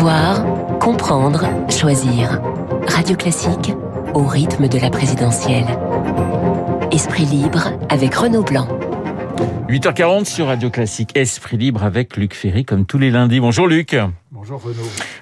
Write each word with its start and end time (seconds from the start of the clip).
Savoir, 0.00 0.78
comprendre, 0.78 1.44
choisir. 1.68 2.40
Radio 2.88 3.14
Classique 3.16 3.74
au 4.14 4.24
rythme 4.24 4.66
de 4.66 4.78
la 4.78 4.88
présidentielle. 4.88 5.66
Esprit 6.90 7.26
libre 7.26 7.74
avec 7.90 8.14
Renaud 8.14 8.42
Blanc. 8.42 8.66
8h40 9.68 10.24
sur 10.24 10.46
Radio 10.46 10.70
Classique, 10.70 11.10
Esprit 11.14 11.58
libre 11.58 11.84
avec 11.84 12.16
Luc 12.16 12.32
Ferry 12.32 12.64
comme 12.64 12.86
tous 12.86 12.96
les 12.96 13.10
lundis. 13.10 13.40
Bonjour 13.40 13.66
Luc. 13.66 13.94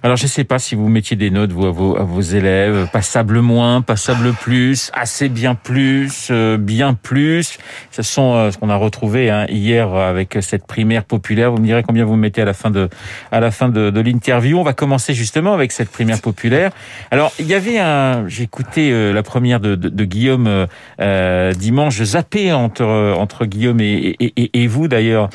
Alors 0.03 0.17
je 0.17 0.27
sais 0.27 0.45
pas 0.45 0.59
si 0.59 0.75
vous 0.75 0.89
mettiez 0.89 1.17
des 1.17 1.31
notes 1.31 1.53
vous 1.53 1.67
à 1.67 1.71
vos, 1.71 1.97
à 1.97 2.03
vos 2.03 2.21
élèves, 2.21 2.89
passable 2.93 3.41
moins, 3.41 3.83
passable 3.83 4.33
plus, 4.33 4.91
assez 4.95 5.29
bien 5.29 5.55
plus, 5.55 6.29
euh, 6.31 6.57
bien 6.57 6.95
plus. 6.95 7.59
Ce 7.91 8.03
sont 8.03 8.35
euh, 8.35 8.51
ce 8.51 8.59
qu'on 8.59 8.71
a 8.71 8.77
retrouvé 8.77 9.31
hein, 9.31 9.47
hier 9.49 9.93
avec 9.95 10.39
cette 10.41 10.67
primaire 10.67 11.05
populaire. 11.05 11.51
Vous 11.51 11.59
me 11.59 11.67
direz 11.67 11.83
combien 11.83 12.05
vous 12.05 12.17
mettez 12.17 12.43
à 12.43 12.45
la 12.45 12.55
fin 12.55 12.71
de 12.71 12.89
à 13.33 13.41
la 13.41 13.51
fin 13.51 13.69
de, 13.69 13.91
de 13.91 14.01
l'interview. 14.01 14.59
On 14.59 14.63
va 14.63 14.73
commencer 14.73 15.15
justement 15.15 15.53
avec 15.53 15.73
cette 15.73 15.91
primaire 15.91 16.21
populaire. 16.21 16.71
Alors 17.11 17.33
il 17.39 17.47
y 17.47 17.55
avait 17.55 17.79
un, 17.79 18.27
écouté 18.41 18.93
euh, 18.93 19.13
la 19.13 19.23
première 19.23 19.61
de, 19.61 19.75
de, 19.75 19.89
de 19.89 20.05
Guillaume 20.05 20.67
euh, 21.01 21.53
dimanche. 21.53 21.97
Je 21.97 22.05
zappais 22.05 22.53
entre 22.53 22.85
entre 23.19 23.45
Guillaume 23.45 23.81
et, 23.81 24.17
et, 24.21 24.63
et, 24.63 24.67
vous 24.67 24.89
d'ailleurs, 24.89 25.29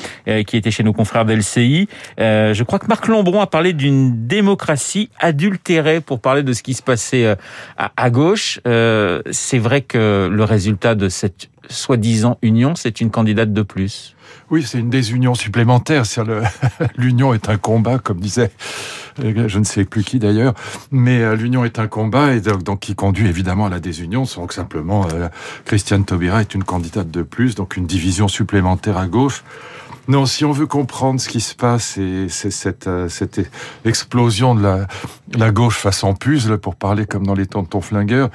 qui 0.48 0.58
était 0.58 0.72
chez 0.72 0.84
nos 0.84 0.94
confrères 0.94 1.26
d'LCI. 1.26 1.88
je 2.18 2.64
crois 2.64 2.80
que 2.80 2.88
Marc 2.88 3.08
Lombron 3.08 3.42
a 3.42 3.48
parlé 3.48 3.74
d'une 3.84 4.28
démocratie 4.28 5.10
adultérée 5.20 6.00
pour 6.00 6.22
parler 6.22 6.42
de 6.42 6.54
ce 6.54 6.64
qui 6.64 6.74
se 6.74 6.82
passait 6.82 7.26
euh, 7.26 7.36
à, 7.76 8.10
gauche. 8.10 8.62
Euh, 8.66 9.22
c'est 9.30 9.60
vrai 9.60 9.82
que 9.82 10.30
le 10.32 10.44
résultat 10.46 10.96
de 10.96 11.10
cette 11.10 11.50
soi-disant 11.68 12.38
union, 12.42 12.76
c'est 12.76 13.02
une 13.02 13.12
candidate 13.12 13.52
de 13.52 13.62
plus. 13.62 14.16
Oui, 14.50 14.64
c'est 14.66 14.80
une 14.80 14.90
désunion 14.90 15.36
supplémentaire. 15.36 16.04
L'union 16.98 17.34
est 17.34 17.50
un 17.50 17.58
combat, 17.58 18.00
comme 18.00 18.22
disait 18.22 18.52
euh, 19.22 19.50
je 19.50 19.60
ne 19.60 19.66
sais 19.66 19.84
plus 19.84 20.04
qui 20.04 20.18
d'ailleurs, 20.18 20.54
mais 20.92 21.36
l'union 21.36 21.66
est 21.66 21.78
un 21.78 21.88
combat 21.88 22.34
et 22.34 22.40
donc, 22.40 22.80
qui 22.80 22.96
conduit 22.96 23.28
évidemment 23.28 23.66
à 23.66 23.70
la 23.70 23.82
désunion. 23.82 24.24
Donc 24.38 24.54
simplement, 24.54 25.08
Christiane 25.66 26.06
Taubira 26.06 26.40
est 26.40 26.56
une 26.56 26.64
candidate 26.64 27.12
de 27.12 27.22
plus, 27.22 27.56
donc 27.56 27.76
une 27.76 27.86
division 27.86 28.30
supplémentaire 28.30 28.98
à 28.98 29.08
gauche. 29.08 29.44
Non, 30.10 30.26
si 30.26 30.44
on 30.44 30.52
veut 30.52 30.68
comprendre 30.68 31.22
ce 31.22 31.30
qui 31.30 31.40
se 31.40 31.56
passe 31.56 31.98
et 31.98 32.28
c'est 32.28 32.52
cette, 32.52 32.88
euh, 32.88 33.08
cette 33.08 33.40
explosion 33.86 34.54
de 34.54 34.62
la, 34.62 34.88
la 35.34 35.52
gauche 35.52 35.78
façon 35.78 36.14
puzzle, 36.14 36.58
pour 36.58 36.76
parler 36.76 37.06
comme 37.06 37.26
dans 37.26 37.34
les 37.34 37.46
temps 37.46 37.64
de 37.64 37.70
ton 37.70 37.80
flingueur, 37.80 38.30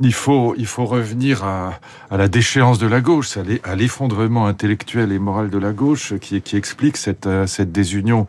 il 0.00 0.14
faut, 0.14 0.54
il 0.56 0.66
faut 0.66 0.84
revenir 0.84 1.42
à, 1.42 1.80
à 2.10 2.16
la 2.16 2.28
déchéance 2.28 2.78
de 2.78 2.86
la 2.86 3.00
gauche, 3.00 3.36
à 3.64 3.74
l'effondrement 3.74 4.46
intellectuel 4.46 5.10
et 5.10 5.18
moral 5.18 5.50
de 5.50 5.58
la 5.58 5.72
gauche 5.72 6.14
qui, 6.20 6.40
qui 6.40 6.56
explique 6.56 6.96
cette, 6.96 7.26
euh, 7.26 7.48
cette 7.48 7.72
désunion, 7.72 8.28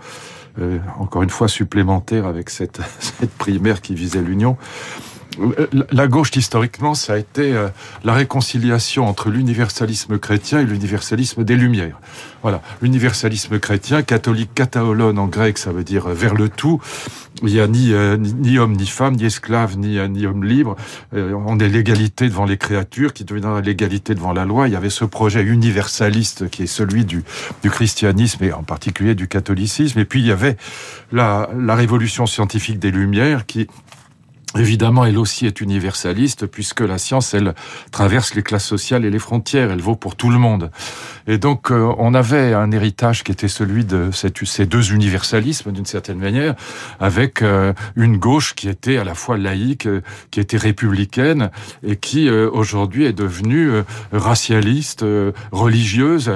euh, 0.59 0.79
encore 0.97 1.21
une 1.21 1.29
fois 1.29 1.47
supplémentaire 1.47 2.25
avec 2.25 2.49
cette, 2.49 2.81
cette 2.99 3.35
primaire 3.37 3.81
qui 3.81 3.93
visait 3.93 4.21
l'union. 4.21 4.57
Euh, 5.39 5.67
la 5.91 6.07
gauche, 6.07 6.35
historiquement, 6.35 6.93
ça 6.93 7.13
a 7.13 7.17
été 7.17 7.53
euh, 7.53 7.69
la 8.03 8.13
réconciliation 8.13 9.07
entre 9.07 9.29
l'universalisme 9.29 10.17
chrétien 10.17 10.59
et 10.59 10.65
l'universalisme 10.65 11.43
des 11.43 11.55
Lumières. 11.55 11.99
Voilà, 12.41 12.61
l'universalisme 12.81 13.59
chrétien, 13.59 14.01
catholique, 14.01 14.53
kataolon 14.53 15.17
en 15.17 15.27
grec, 15.27 15.57
ça 15.57 15.71
veut 15.71 15.83
dire 15.83 16.07
euh, 16.07 16.13
vers 16.13 16.33
le 16.33 16.49
tout. 16.49 16.81
Il 17.41 17.53
n'y 17.53 17.59
a 17.59 17.67
ni, 17.67 17.93
ni, 18.17 18.59
homme, 18.59 18.73
ni 18.73 18.85
femme, 18.85 19.15
ni 19.15 19.23
esclave, 19.23 19.77
ni, 19.77 19.97
ni 20.09 20.25
homme 20.25 20.43
libre. 20.43 20.75
on 21.13 21.57
est 21.59 21.69
l'égalité 21.69 22.27
devant 22.27 22.43
les 22.43 22.57
créatures, 22.57 23.13
qui 23.13 23.23
deviendra 23.23 23.61
l'égalité 23.61 24.13
devant 24.13 24.33
la 24.33 24.43
loi. 24.43 24.67
Il 24.67 24.73
y 24.73 24.75
avait 24.75 24.89
ce 24.89 25.05
projet 25.05 25.41
universaliste 25.41 26.49
qui 26.49 26.63
est 26.63 26.67
celui 26.67 27.05
du, 27.05 27.23
du 27.63 27.69
christianisme 27.69 28.43
et 28.43 28.51
en 28.51 28.63
particulier 28.63 29.15
du 29.15 29.29
catholicisme. 29.29 29.99
Et 29.99 30.05
puis 30.05 30.19
il 30.19 30.27
y 30.27 30.33
avait 30.33 30.57
la, 31.13 31.49
la 31.57 31.75
révolution 31.75 32.25
scientifique 32.25 32.79
des 32.79 32.91
Lumières 32.91 33.45
qui 33.45 33.69
Évidemment, 34.57 35.05
elle 35.05 35.19
aussi 35.19 35.45
est 35.45 35.61
universaliste 35.61 36.47
puisque 36.47 36.81
la 36.81 36.97
science, 36.97 37.35
elle 37.35 37.53
traverse 37.91 38.33
les 38.33 38.41
classes 38.41 38.65
sociales 38.65 39.05
et 39.05 39.11
les 39.11 39.19
frontières. 39.19 39.69
Elle 39.69 39.81
vaut 39.81 39.95
pour 39.95 40.15
tout 40.15 40.31
le 40.31 40.39
monde. 40.39 40.71
Et 41.27 41.37
donc, 41.37 41.69
euh, 41.71 41.93
on 41.99 42.15
avait 42.15 42.55
un 42.55 42.71
héritage 42.71 43.23
qui 43.23 43.31
était 43.31 43.47
celui 43.47 43.85
de 43.85 44.09
ces 44.11 44.65
deux 44.65 44.91
universalismes, 44.91 45.71
d'une 45.71 45.85
certaine 45.85 46.17
manière, 46.17 46.55
avec 46.99 47.43
euh, 47.43 47.73
une 47.95 48.17
gauche 48.17 48.55
qui 48.55 48.67
était 48.67 48.97
à 48.97 49.03
la 49.03 49.13
fois 49.13 49.37
laïque, 49.37 49.85
euh, 49.85 50.01
qui 50.31 50.39
était 50.39 50.57
républicaine, 50.57 51.51
et 51.83 51.97
qui 51.97 52.29
aujourd'hui 52.29 53.05
est 53.05 53.13
devenue 53.13 53.71
racialiste, 54.11 55.05
religieuse, 55.51 56.31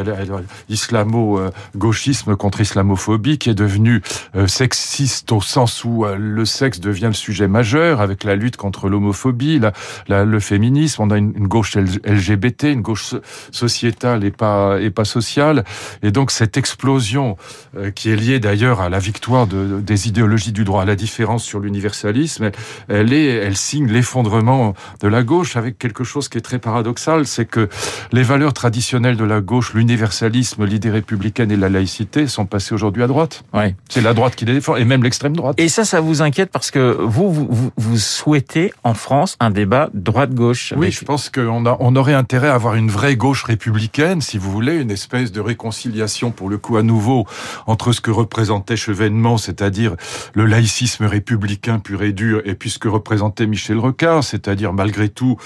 islamo-gauchisme 0.70 2.36
contre 2.36 2.62
islamophobie, 2.62 3.38
qui 3.38 3.50
est 3.50 3.56
devenue 3.56 4.02
sexiste 4.48 5.32
au 5.32 5.42
sens 5.42 5.84
où 5.84 6.06
le 6.06 6.46
sexe 6.46 6.80
devient 6.80 7.08
le 7.08 7.14
sujet 7.14 7.48
majeur, 7.48 8.02
avec 8.04 8.24
la 8.24 8.36
lutte 8.36 8.58
contre 8.58 8.90
l'homophobie, 8.90 9.60
le 10.08 10.40
féminisme. 10.40 11.02
On 11.02 11.10
a 11.10 11.18
une, 11.18 11.34
une 11.36 11.48
gauche 11.48 11.76
LGBT, 11.76 12.66
une 12.66 12.82
gauche 12.82 13.16
sociétale 13.52 14.24
et 14.24 14.32
pas 14.32 14.80
et 14.80 14.90
pas 14.90 15.06
sociale. 15.06 15.64
Et 16.02 16.12
donc 16.12 16.32
cette 16.32 16.58
explosion 16.58 17.38
euh, 17.78 17.92
qui 17.92 18.10
est 18.10 18.16
liée 18.16 18.40
d'ailleurs 18.40 18.82
à 18.82 18.90
la 18.90 19.00
victoire 19.00 19.48
de, 19.48 19.80
des 19.80 20.08
idéologies 20.08 20.52
du 20.52 20.64
droit 20.64 20.84
à 20.84 20.86
la 20.86 20.96
différence 20.96 21.44
sur 21.44 21.60
l'universalisme, 21.60 22.52
elle, 22.88 23.14
est, 23.14 23.26
elle 23.26 23.58
signe 23.58 23.88
l'effondrement 23.88 24.74
de 25.02 25.08
la 25.08 25.24
gauche 25.24 25.56
avec 25.56 25.78
quelque 25.78 26.04
chose 26.04 26.30
qui 26.30 26.38
est 26.38 26.42
très 26.42 26.60
paradoxal, 26.60 27.26
c'est 27.26 27.46
que 27.46 27.70
les 28.12 28.24
valeurs 28.24 28.54
traditionnelles 28.54 29.18
de 29.18 29.24
la 29.24 29.42
gauche, 29.42 29.74
l'universalisme, 29.74 30.66
l'idée 30.66 30.92
républicaine 30.92 31.52
et 31.52 31.58
la 31.58 31.70
laïcité 31.70 32.28
sont 32.28 32.46
passées 32.46 32.74
aujourd'hui 32.74 33.04
à 33.04 33.08
droite. 33.08 33.44
Ouais. 33.54 33.76
C'est 33.90 34.02
la 34.02 34.14
droite 34.14 34.36
qui 34.36 34.46
les 34.46 34.54
défend 34.54 34.76
et 34.76 34.86
même 34.86 35.04
l'extrême 35.04 35.36
droite. 35.36 35.56
Et 35.58 35.70
ça, 35.70 35.86
ça 35.86 36.02
vous 36.02 36.22
inquiète 36.22 36.50
parce 36.52 36.72
que 36.72 36.98
vous, 37.00 37.32
vous, 37.32 37.72
vous 37.76 37.93
souhaitez 37.98 38.74
en 38.84 38.94
France 38.94 39.38
un 39.40 39.50
débat 39.50 39.90
droite-gauche. 39.94 40.74
Oui, 40.78 40.92
je 40.92 41.04
pense 41.06 41.30
qu'on 41.30 41.66
on 41.66 41.96
aurait 41.96 42.14
intérêt 42.14 42.50
à 42.50 42.56
avoir 42.56 42.76
une 42.76 42.90
vraie 42.90 43.16
gauche 43.16 43.44
républicaine, 43.44 44.22
si 44.22 44.38
vous 44.38 44.52
voulez, 44.52 44.78
une 44.78 44.92
espèce 44.92 45.32
de 45.32 45.42
réconciliation, 45.42 46.32
pour 46.32 46.50
le 46.50 46.58
coup 46.58 46.78
à 46.78 46.84
nouveau, 46.84 47.26
entre 47.68 47.92
ce 47.92 48.02
que 48.02 48.12
représentait 48.12 48.76
Chevènement, 48.76 49.38
c'est-à-dire 49.38 49.96
le 50.34 50.46
laïcisme 50.46 51.06
républicain 51.06 51.80
pur 51.80 52.04
et 52.04 52.14
dur, 52.14 52.42
et 52.46 52.56
puis 52.56 52.70
ce 52.70 52.80
que 52.80 52.88
représentait 52.88 53.48
Michel 53.48 53.78
Rocard, 53.78 54.24
c'est-à-dire 54.24 54.74
malgré 54.74 55.10
tout 55.10 55.38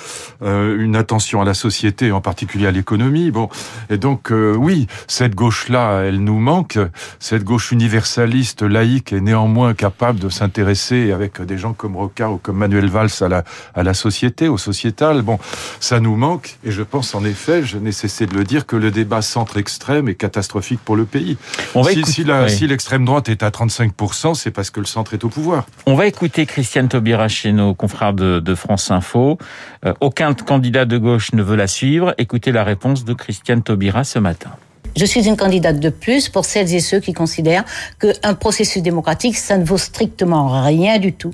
euh, 0.41 0.77
une 0.79 0.95
attention 0.95 1.41
à 1.41 1.45
la 1.45 1.53
société, 1.53 2.11
en 2.11 2.21
particulier 2.21 2.67
à 2.67 2.71
l'économie. 2.71 3.31
Bon, 3.31 3.49
et 3.89 3.97
donc 3.97 4.31
euh, 4.31 4.55
oui, 4.55 4.87
cette 5.07 5.35
gauche-là, 5.35 6.01
elle 6.01 6.23
nous 6.23 6.39
manque. 6.39 6.77
Cette 7.19 7.43
gauche 7.43 7.71
universaliste, 7.71 8.61
laïque, 8.61 9.13
est 9.13 9.21
néanmoins 9.21 9.73
capable 9.73 10.19
de 10.19 10.29
s'intéresser 10.29 11.11
avec 11.11 11.41
des 11.41 11.57
gens 11.57 11.73
comme 11.73 11.95
Rocard 11.95 12.36
ou 12.37 12.39
comme 12.39 12.57
Manuel 12.57 12.87
Valls 12.89 13.09
à 13.21 13.27
la 13.27 13.43
à 13.75 13.83
la 13.83 13.93
société, 13.93 14.47
au 14.47 14.57
sociétal. 14.57 15.21
Bon, 15.21 15.39
ça 15.79 15.99
nous 15.99 16.15
manque, 16.15 16.57
et 16.63 16.71
je 16.71 16.83
pense 16.83 17.15
en 17.15 17.25
effet, 17.25 17.63
je 17.63 17.77
n'ai 17.77 17.91
cessé 17.91 18.25
de 18.25 18.35
le 18.35 18.43
dire, 18.43 18.65
que 18.65 18.75
le 18.75 18.91
débat 18.91 19.21
centre-extrême 19.21 20.07
est 20.07 20.15
catastrophique 20.15 20.79
pour 20.83 20.95
le 20.95 21.05
pays. 21.05 21.37
On 21.75 21.81
va 21.81 21.91
si, 21.91 22.03
si 22.05 22.67
l'extrême 22.67 23.05
droite 23.05 23.29
est 23.29 23.43
à 23.43 23.49
35%, 23.49 24.35
c'est 24.35 24.51
parce 24.51 24.69
que 24.69 24.79
le 24.79 24.85
centre 24.85 25.13
est 25.13 25.23
au 25.23 25.29
pouvoir. 25.29 25.65
On 25.85 25.95
va 25.95 26.07
écouter 26.07 26.45
Christiane 26.45 26.87
Taubira 26.87 27.27
chez 27.27 27.51
nos 27.51 27.73
confrères 27.73 28.13
de, 28.13 28.39
de 28.39 28.55
France 28.55 28.91
Info. 28.91 29.37
Euh, 29.85 29.93
aucun 30.01 30.33
candidat 30.33 30.85
de 30.85 30.97
gauche 30.97 31.33
ne 31.33 31.41
veut 31.41 31.55
la 31.55 31.67
suivre. 31.67 32.13
Écoutez 32.17 32.51
la 32.51 32.63
réponse 32.63 33.05
de 33.05 33.13
Christiane 33.13 33.63
Taubira 33.63 34.03
ce 34.03 34.19
matin. 34.19 34.51
Je 34.95 35.05
suis 35.05 35.27
une 35.27 35.37
candidate 35.37 35.79
de 35.79 35.89
plus 35.89 36.27
pour 36.27 36.45
celles 36.45 36.73
et 36.73 36.79
ceux 36.79 36.99
qui 36.99 37.13
considèrent 37.13 37.65
qu'un 37.99 38.33
processus 38.33 38.81
démocratique, 38.81 39.37
ça 39.37 39.57
ne 39.57 39.63
vaut 39.63 39.77
strictement 39.77 40.63
rien 40.63 40.97
du 40.97 41.13
tout. 41.13 41.33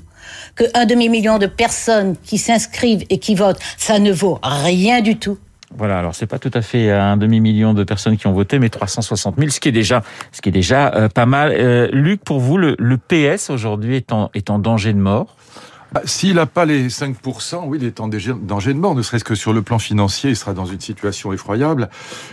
Qu'un 0.56 0.86
demi-million 0.86 1.38
de 1.38 1.46
personnes 1.46 2.16
qui 2.22 2.38
s'inscrivent 2.38 3.04
et 3.10 3.18
qui 3.18 3.34
votent, 3.34 3.60
ça 3.76 3.98
ne 3.98 4.12
vaut 4.12 4.38
rien 4.42 5.00
du 5.00 5.16
tout. 5.16 5.38
Voilà, 5.76 5.98
alors 5.98 6.14
c'est 6.14 6.26
pas 6.26 6.38
tout 6.38 6.52
à 6.54 6.62
fait 6.62 6.90
un 6.90 7.16
demi-million 7.16 7.74
de 7.74 7.82
personnes 7.82 8.16
qui 8.16 8.28
ont 8.28 8.32
voté, 8.32 8.60
mais 8.60 8.68
360 8.68 9.36
000, 9.36 9.50
ce 9.50 9.58
qui 9.58 9.68
est 9.68 9.72
déjà, 9.72 10.02
ce 10.30 10.40
qui 10.40 10.50
est 10.50 10.52
déjà 10.52 10.94
euh, 10.94 11.08
pas 11.08 11.26
mal. 11.26 11.52
Euh, 11.52 11.88
Luc, 11.92 12.22
pour 12.22 12.38
vous, 12.38 12.58
le, 12.58 12.76
le 12.78 12.96
PS 12.96 13.50
aujourd'hui 13.50 13.96
est 13.96 14.12
en, 14.12 14.30
est 14.34 14.50
en 14.50 14.60
danger 14.60 14.92
de 14.92 14.98
mort? 14.98 15.36
Bah, 15.92 16.02
S'il 16.04 16.34
n'a 16.34 16.46
pas 16.46 16.64
les 16.64 16.88
5%, 16.88 17.64
oui, 17.66 17.78
il 17.80 17.86
est 17.86 18.00
en 18.00 18.08
danger 18.08 18.74
de 18.74 18.78
mort, 18.78 18.94
ne 18.94 19.02
serait-ce 19.02 19.24
que 19.24 19.34
sur 19.34 19.52
le 19.52 19.62
plan 19.62 19.78
financier, 19.78 20.30
il 20.30 20.36
sera 20.36 20.52
dans 20.52 20.66
une 20.66 20.80
situation 20.80 21.32
effroyable. 21.32 21.88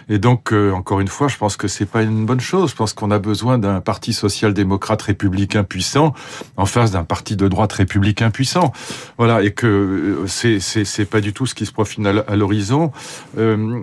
Et 0.10 0.20
donc, 0.20 0.52
euh, 0.54 0.72
encore 0.72 1.00
une 1.00 1.08
fois, 1.08 1.28
je 1.28 1.38
pense 1.38 1.58
que 1.58 1.68
c'est 1.68 1.86
pas 1.86 2.02
une 2.02 2.26
bonne 2.26 2.40
chose. 2.40 2.72
Je 2.72 2.76
pense 2.76 2.94
qu'on 2.94 3.12
a 3.12 3.20
besoin 3.20 3.58
d'un 3.58 3.82
parti 3.82 4.14
social-démocrate 4.14 5.02
républicain 5.02 5.64
puissant 5.64 6.14
en 6.58 6.66
face 6.66 6.92
d'un 6.92 7.04
parti 7.04 7.36
de 7.36 7.48
droite 7.48 7.74
républicain 7.74 8.32
puissant. 8.32 8.72
Voilà, 9.18 9.44
et 9.44 9.52
que 9.52 9.68
euh, 9.68 10.28
c'est 10.28 10.60
c'est 10.60 11.06
pas 11.06 11.22
du 11.22 11.34
tout 11.34 11.46
ce 11.46 11.56
qui 11.56 11.66
se 11.66 11.72
profile 11.72 12.24
à 12.28 12.36
l'horizon. 12.36 12.92
Euh, 13.38 13.82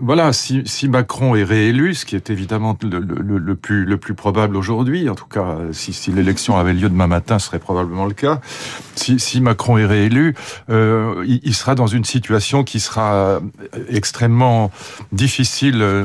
voilà, 0.00 0.32
si, 0.32 0.62
si 0.66 0.88
Macron 0.88 1.34
est 1.34 1.44
réélu, 1.44 1.94
ce 1.94 2.06
qui 2.06 2.16
est 2.16 2.30
évidemment 2.30 2.76
le, 2.82 3.00
le, 3.00 3.38
le 3.38 3.54
plus 3.54 3.84
le 3.84 3.96
plus 3.96 4.14
probable 4.14 4.56
aujourd'hui, 4.56 5.08
en 5.08 5.14
tout 5.14 5.26
cas, 5.26 5.58
si, 5.72 5.92
si 5.92 6.12
l'élection 6.12 6.56
avait 6.56 6.72
lieu 6.72 6.88
demain 6.88 7.06
matin, 7.06 7.38
ce 7.38 7.46
serait 7.46 7.58
probablement 7.58 8.06
le 8.06 8.14
cas. 8.14 8.40
Si 8.94 9.17
si, 9.18 9.28
si 9.28 9.40
Macron 9.40 9.78
est 9.78 9.86
réélu, 9.86 10.34
euh, 10.70 11.24
il, 11.26 11.40
il, 11.42 11.54
sera 11.54 11.74
dans 11.74 11.86
une 11.86 12.04
situation 12.04 12.64
qui 12.64 12.80
sera 12.80 13.40
extrêmement 13.88 14.70
difficile, 15.12 15.82
euh, 15.82 16.04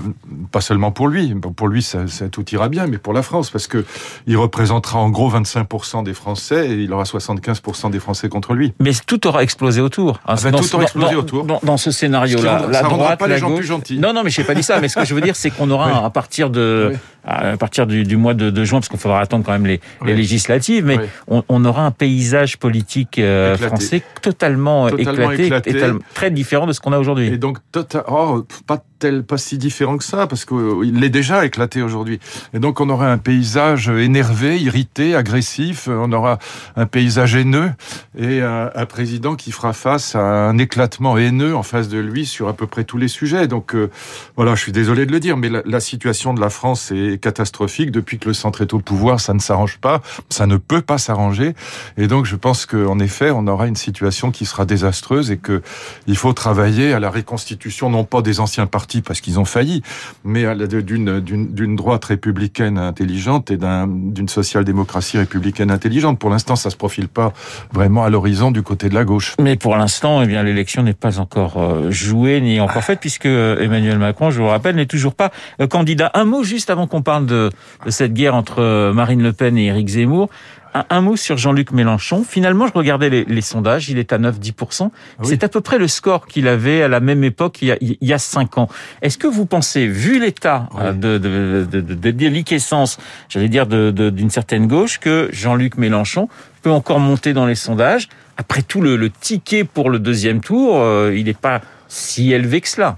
pas 0.51 0.61
seulement 0.61 0.91
pour 0.91 1.07
lui, 1.07 1.33
pour 1.55 1.67
lui 1.67 1.81
ça, 1.81 2.07
ça, 2.07 2.27
tout 2.29 2.45
ira 2.51 2.69
bien, 2.69 2.87
mais 2.87 2.97
pour 2.97 3.13
la 3.13 3.23
France, 3.23 3.49
parce 3.49 3.67
que 3.67 3.85
il 4.27 4.37
représentera 4.37 4.99
en 4.99 5.09
gros 5.09 5.31
25% 5.31 6.03
des 6.03 6.13
Français 6.13 6.69
et 6.69 6.73
il 6.73 6.93
aura 6.93 7.03
75% 7.03 7.91
des 7.91 7.99
Français 7.99 8.29
contre 8.29 8.53
lui. 8.53 8.73
Mais 8.79 8.91
tout 9.05 9.25
aura 9.27 9.43
explosé 9.43 9.81
autour. 9.81 10.19
Ah 10.25 10.35
ben, 10.43 10.51
tout 10.51 10.73
aura 10.75 10.83
explosé 10.83 11.13
dans, 11.13 11.19
autour. 11.19 11.45
Dans, 11.45 11.59
dans 11.63 11.77
ce 11.77 11.91
scénario-là, 11.91 12.67
la 12.69 12.81
ça 12.81 12.87
droite, 12.89 13.19
pas 13.19 13.27
la 13.27 13.35
les 13.35 13.39
gens 13.41 13.49
gauche. 13.49 13.59
plus 13.59 13.67
gentils. 13.67 13.99
Non, 13.99 14.13
non, 14.13 14.23
mais 14.23 14.29
je 14.29 14.41
n'ai 14.41 14.47
pas 14.47 14.55
dit 14.55 14.63
ça. 14.63 14.79
Mais 14.79 14.87
ce 14.87 14.95
que 14.95 15.05
je 15.05 15.13
veux 15.13 15.21
dire, 15.21 15.35
c'est 15.35 15.49
qu'on 15.51 15.69
aura 15.69 15.87
Oui. 15.87 16.05
à 16.05 16.09
partir 16.09 16.49
de 16.49 16.89
Oui. 16.91 16.97
À 17.25 17.57
partir 17.57 17.87
du, 17.87 18.03
du 18.03 18.17
mois 18.17 18.33
de, 18.33 18.49
de 18.49 18.63
juin, 18.65 18.79
parce 18.79 18.89
qu'il 18.89 18.99
faudra 18.99 19.19
attendre 19.21 19.45
quand 19.45 19.51
même 19.53 19.65
les, 19.65 19.79
législatives, 20.05 20.85
mais 20.85 20.97
Oui. 20.97 21.05
on, 21.27 21.43
on 21.49 21.65
aura 21.65 21.85
un 21.85 21.91
paysage 21.91 22.57
politique 22.57 23.17
euh, 23.19 23.55
français 23.57 24.01
totalement, 24.21 24.89
Totalement 24.89 25.31
éclaté, 25.31 25.45
éclaté. 25.45 25.69
et 25.71 25.91
très 26.13 26.31
différent 26.31 26.67
de 26.67 26.73
ce 26.73 26.79
qu'on 26.79 26.93
a 26.93 26.99
aujourd'hui. 26.99 27.27
Et 27.27 27.37
donc, 27.37 27.57
tota- 27.71 28.03
oh, 28.09 28.43
pas 28.67 28.83
tel, 29.03 29.23
pas 29.25 29.37
si 29.37 29.57
différent 29.57 29.97
que 29.97 30.03
ça, 30.05 30.27
parce 30.27 30.45
qu'il 30.45 31.03
est 31.03 31.09
déjà 31.09 31.45
éclaté 31.45 31.81
aujourd'hui. 31.81 32.21
Et 32.53 32.59
donc, 32.59 32.79
on 32.79 32.89
aura 32.89 33.11
un 33.11 33.17
paysage 33.17 33.89
énervé, 33.89 34.61
irrité, 34.61 35.13
agressif. 35.13 35.89
On 35.91 36.13
aura 36.13 36.39
un 36.77 36.85
paysage 36.85 37.35
haineux 37.35 37.71
et 38.17 38.41
un, 38.41 38.85
président 38.85 39.35
qui 39.35 39.51
fera 39.51 39.73
face 39.73 40.15
à 40.15 40.21
un 40.21 40.57
éclatement 40.57 41.17
haineux 41.17 41.53
en 41.53 41.63
face 41.63 41.89
de 41.89 41.97
lui 41.97 42.25
sur 42.25 42.47
à 42.47 42.53
peu 42.53 42.65
près 42.65 42.85
tous 42.85 42.97
les 42.97 43.09
sujets. 43.09 43.47
Donc, 43.47 43.75
euh, 43.75 43.89
voilà, 44.37 44.55
je 44.55 44.61
suis 44.61 44.71
désolé 44.71 45.05
de 45.05 45.11
le 45.11 45.19
dire, 45.19 45.35
mais 45.35 45.49
la, 45.49 45.63
la 45.65 45.79
situation 45.81 46.33
de 46.33 46.39
la 46.39 46.49
France 46.49 46.91
est 46.91 47.21
catastrophique. 47.21 47.91
Depuis 47.91 48.19
que 48.19 48.29
le 48.29 48.33
centre 48.33 48.61
est 48.61 48.73
au 48.73 48.79
pouvoir, 48.79 49.19
ça 49.19 49.33
ne 49.33 49.39
s'arrange 49.39 49.79
pas, 49.79 50.01
ça 50.29 50.47
ne 50.47 50.55
peut 50.55 50.81
pas 50.81 50.97
s'arranger. 50.97 51.55
Et 51.97 52.07
donc, 52.07 52.25
je 52.25 52.37
pense 52.37 52.65
qu'en 52.65 52.99
effet, 52.99 53.31
on 53.31 53.47
aura 53.47 53.67
une 53.67 53.75
situation 53.75 54.31
qui 54.31 54.45
sera 54.45 54.63
désastreuse 54.65 55.29
et 55.29 55.37
que 55.37 55.61
il 56.07 56.15
faut 56.15 56.31
travailler 56.31 56.93
à 56.93 57.01
la 57.01 57.09
reconstitution, 57.09 57.89
non 57.89 58.05
pas 58.05 58.21
des 58.21 58.39
anciens 58.39 58.65
partis 58.65 58.92
parce 59.01 59.21
qu'ils 59.21 59.39
ont 59.39 59.45
failli, 59.45 59.81
mais 60.23 60.45
d'une 60.55 61.75
droite 61.75 62.05
républicaine 62.05 62.77
intelligente 62.77 63.51
et 63.51 63.57
d'un- 63.57 63.87
d'une 63.87 64.29
social-démocratie 64.29 65.17
républicaine 65.17 65.71
intelligente. 65.71 66.19
Pour 66.19 66.29
l'instant, 66.29 66.55
ça 66.55 66.69
se 66.69 66.75
profile 66.75 67.07
pas 67.07 67.33
vraiment 67.71 68.03
à 68.03 68.09
l'horizon 68.09 68.51
du 68.51 68.61
côté 68.61 68.89
de 68.89 68.93
la 68.93 69.03
gauche. 69.03 69.35
Mais 69.39 69.55
pour 69.55 69.75
l'instant, 69.75 70.21
eh 70.21 70.27
bien, 70.27 70.43
l'élection 70.43 70.83
n'est 70.83 70.93
pas 70.93 71.19
encore 71.19 71.57
euh, 71.57 71.91
jouée 71.91 72.41
ni 72.41 72.59
encore 72.59 72.83
faite, 72.83 72.99
puisque 72.99 73.25
euh, 73.25 73.59
Emmanuel 73.61 73.97
Macron, 73.99 74.31
je 74.31 74.37
vous 74.37 74.43
le 74.43 74.49
rappelle, 74.49 74.75
n'est 74.75 74.85
toujours 74.85 75.15
pas 75.15 75.31
euh, 75.59 75.67
candidat. 75.67 76.11
Un 76.13 76.25
mot 76.25 76.43
juste 76.43 76.69
avant 76.69 76.87
qu'on 76.87 77.01
parle 77.01 77.25
de, 77.25 77.49
cette 77.87 78.13
guerre 78.13 78.35
entre 78.35 78.91
Marine 78.93 79.21
Le 79.21 79.33
Pen 79.33 79.57
et 79.57 79.65
Éric 79.65 79.87
Zemmour. 79.89 80.29
Un, 80.73 80.85
un 80.89 81.01
mot 81.01 81.15
sur 81.15 81.37
Jean-Luc 81.37 81.71
Mélenchon. 81.71 82.23
Finalement, 82.27 82.67
je 82.67 82.73
regardais 82.73 83.09
les, 83.09 83.25
les 83.25 83.41
sondages, 83.41 83.89
il 83.89 83.97
est 83.99 84.11
à 84.11 84.17
9-10%. 84.17 84.89
Oui. 85.19 85.27
C'est 85.27 85.43
à 85.43 85.49
peu 85.49 85.61
près 85.61 85.77
le 85.77 85.87
score 85.87 86.25
qu'il 86.27 86.47
avait 86.47 86.81
à 86.81 86.87
la 86.87 86.99
même 86.99 87.23
époque, 87.23 87.61
il 87.61 87.67
y 87.67 87.71
a, 87.71 87.77
il 87.81 87.97
y 88.01 88.13
a 88.13 88.17
5 88.17 88.57
ans. 88.57 88.67
Est-ce 89.01 89.17
que 89.17 89.27
vous 89.27 89.45
pensez, 89.45 89.87
vu 89.87 90.19
l'état 90.19 90.69
Oui. 90.73 90.81
euh, 90.83 90.91
de, 90.93 91.17
de, 91.17 91.67
de, 91.69 91.81
de, 91.81 91.93
de 91.93 92.11
déliquescence, 92.11 92.97
j'allais 93.29 93.49
dire, 93.49 93.67
d'une 93.67 94.29
certaine 94.29 94.67
gauche, 94.67 94.99
que 94.99 95.29
Jean-Luc 95.31 95.77
Mélenchon 95.77 96.27
peut 96.61 96.71
encore 96.71 96.99
monter 96.99 97.33
dans 97.33 97.45
les 97.45 97.55
sondages? 97.55 98.09
Après 98.37 98.63
tout, 98.63 98.81
le, 98.81 98.95
le 98.95 99.11
ticket 99.11 99.63
pour 99.63 99.91
le 99.91 99.99
deuxième 99.99 100.41
tour, 100.41 100.79
euh, 100.79 101.13
il 101.15 101.25
n'est 101.25 101.33
pas 101.33 101.61
si 101.87 102.31
élevé 102.33 102.61
que 102.61 102.67
cela. 102.67 102.97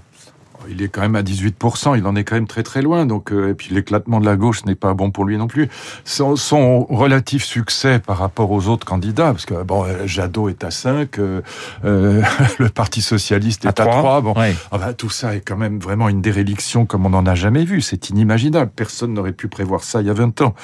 Il 0.70 0.82
est 0.82 0.88
quand 0.88 1.00
même 1.00 1.16
à 1.16 1.22
18%, 1.22 1.96
il 1.98 2.06
en 2.06 2.16
est 2.16 2.24
quand 2.24 2.34
même 2.34 2.46
très 2.46 2.62
très 2.62 2.82
loin. 2.82 3.06
Donc, 3.06 3.32
euh, 3.32 3.50
et 3.50 3.54
puis 3.54 3.74
l'éclatement 3.74 4.20
de 4.20 4.26
la 4.26 4.36
gauche 4.36 4.64
n'est 4.64 4.74
pas 4.74 4.94
bon 4.94 5.10
pour 5.10 5.24
lui 5.24 5.36
non 5.38 5.46
plus. 5.46 5.68
Son, 6.04 6.36
son 6.36 6.84
relatif 6.84 7.44
succès 7.44 7.98
par 7.98 8.18
rapport 8.18 8.50
aux 8.50 8.68
autres 8.68 8.86
candidats, 8.86 9.32
parce 9.32 9.46
que 9.46 9.62
bon, 9.62 9.84
euh, 9.84 10.06
Jadot 10.06 10.48
est 10.48 10.64
à 10.64 10.70
5, 10.70 11.18
euh, 11.18 11.40
euh, 11.84 12.22
le 12.58 12.68
Parti 12.68 13.02
socialiste 13.02 13.64
est 13.64 13.68
à, 13.80 13.86
3. 13.86 14.20
Bon, 14.20 14.34
Ouais. 14.34 14.54
ah 14.72 14.78
bah, 14.78 14.92
tout 14.94 15.10
ça 15.10 15.34
est 15.36 15.40
quand 15.40 15.56
même 15.56 15.78
vraiment 15.78 16.08
une 16.08 16.20
déréliction 16.20 16.86
comme 16.86 17.06
on 17.06 17.10
n'en 17.10 17.26
a 17.26 17.34
jamais 17.34 17.64
vu. 17.64 17.80
C'est 17.80 18.10
inimaginable. 18.10 18.70
Personne 18.74 19.14
n'aurait 19.14 19.32
pu 19.32 19.48
prévoir 19.48 19.82
ça 19.84 20.00
il 20.00 20.06
y 20.06 20.10
a 20.10 20.14
20 20.14 20.40
ans. 20.42 20.54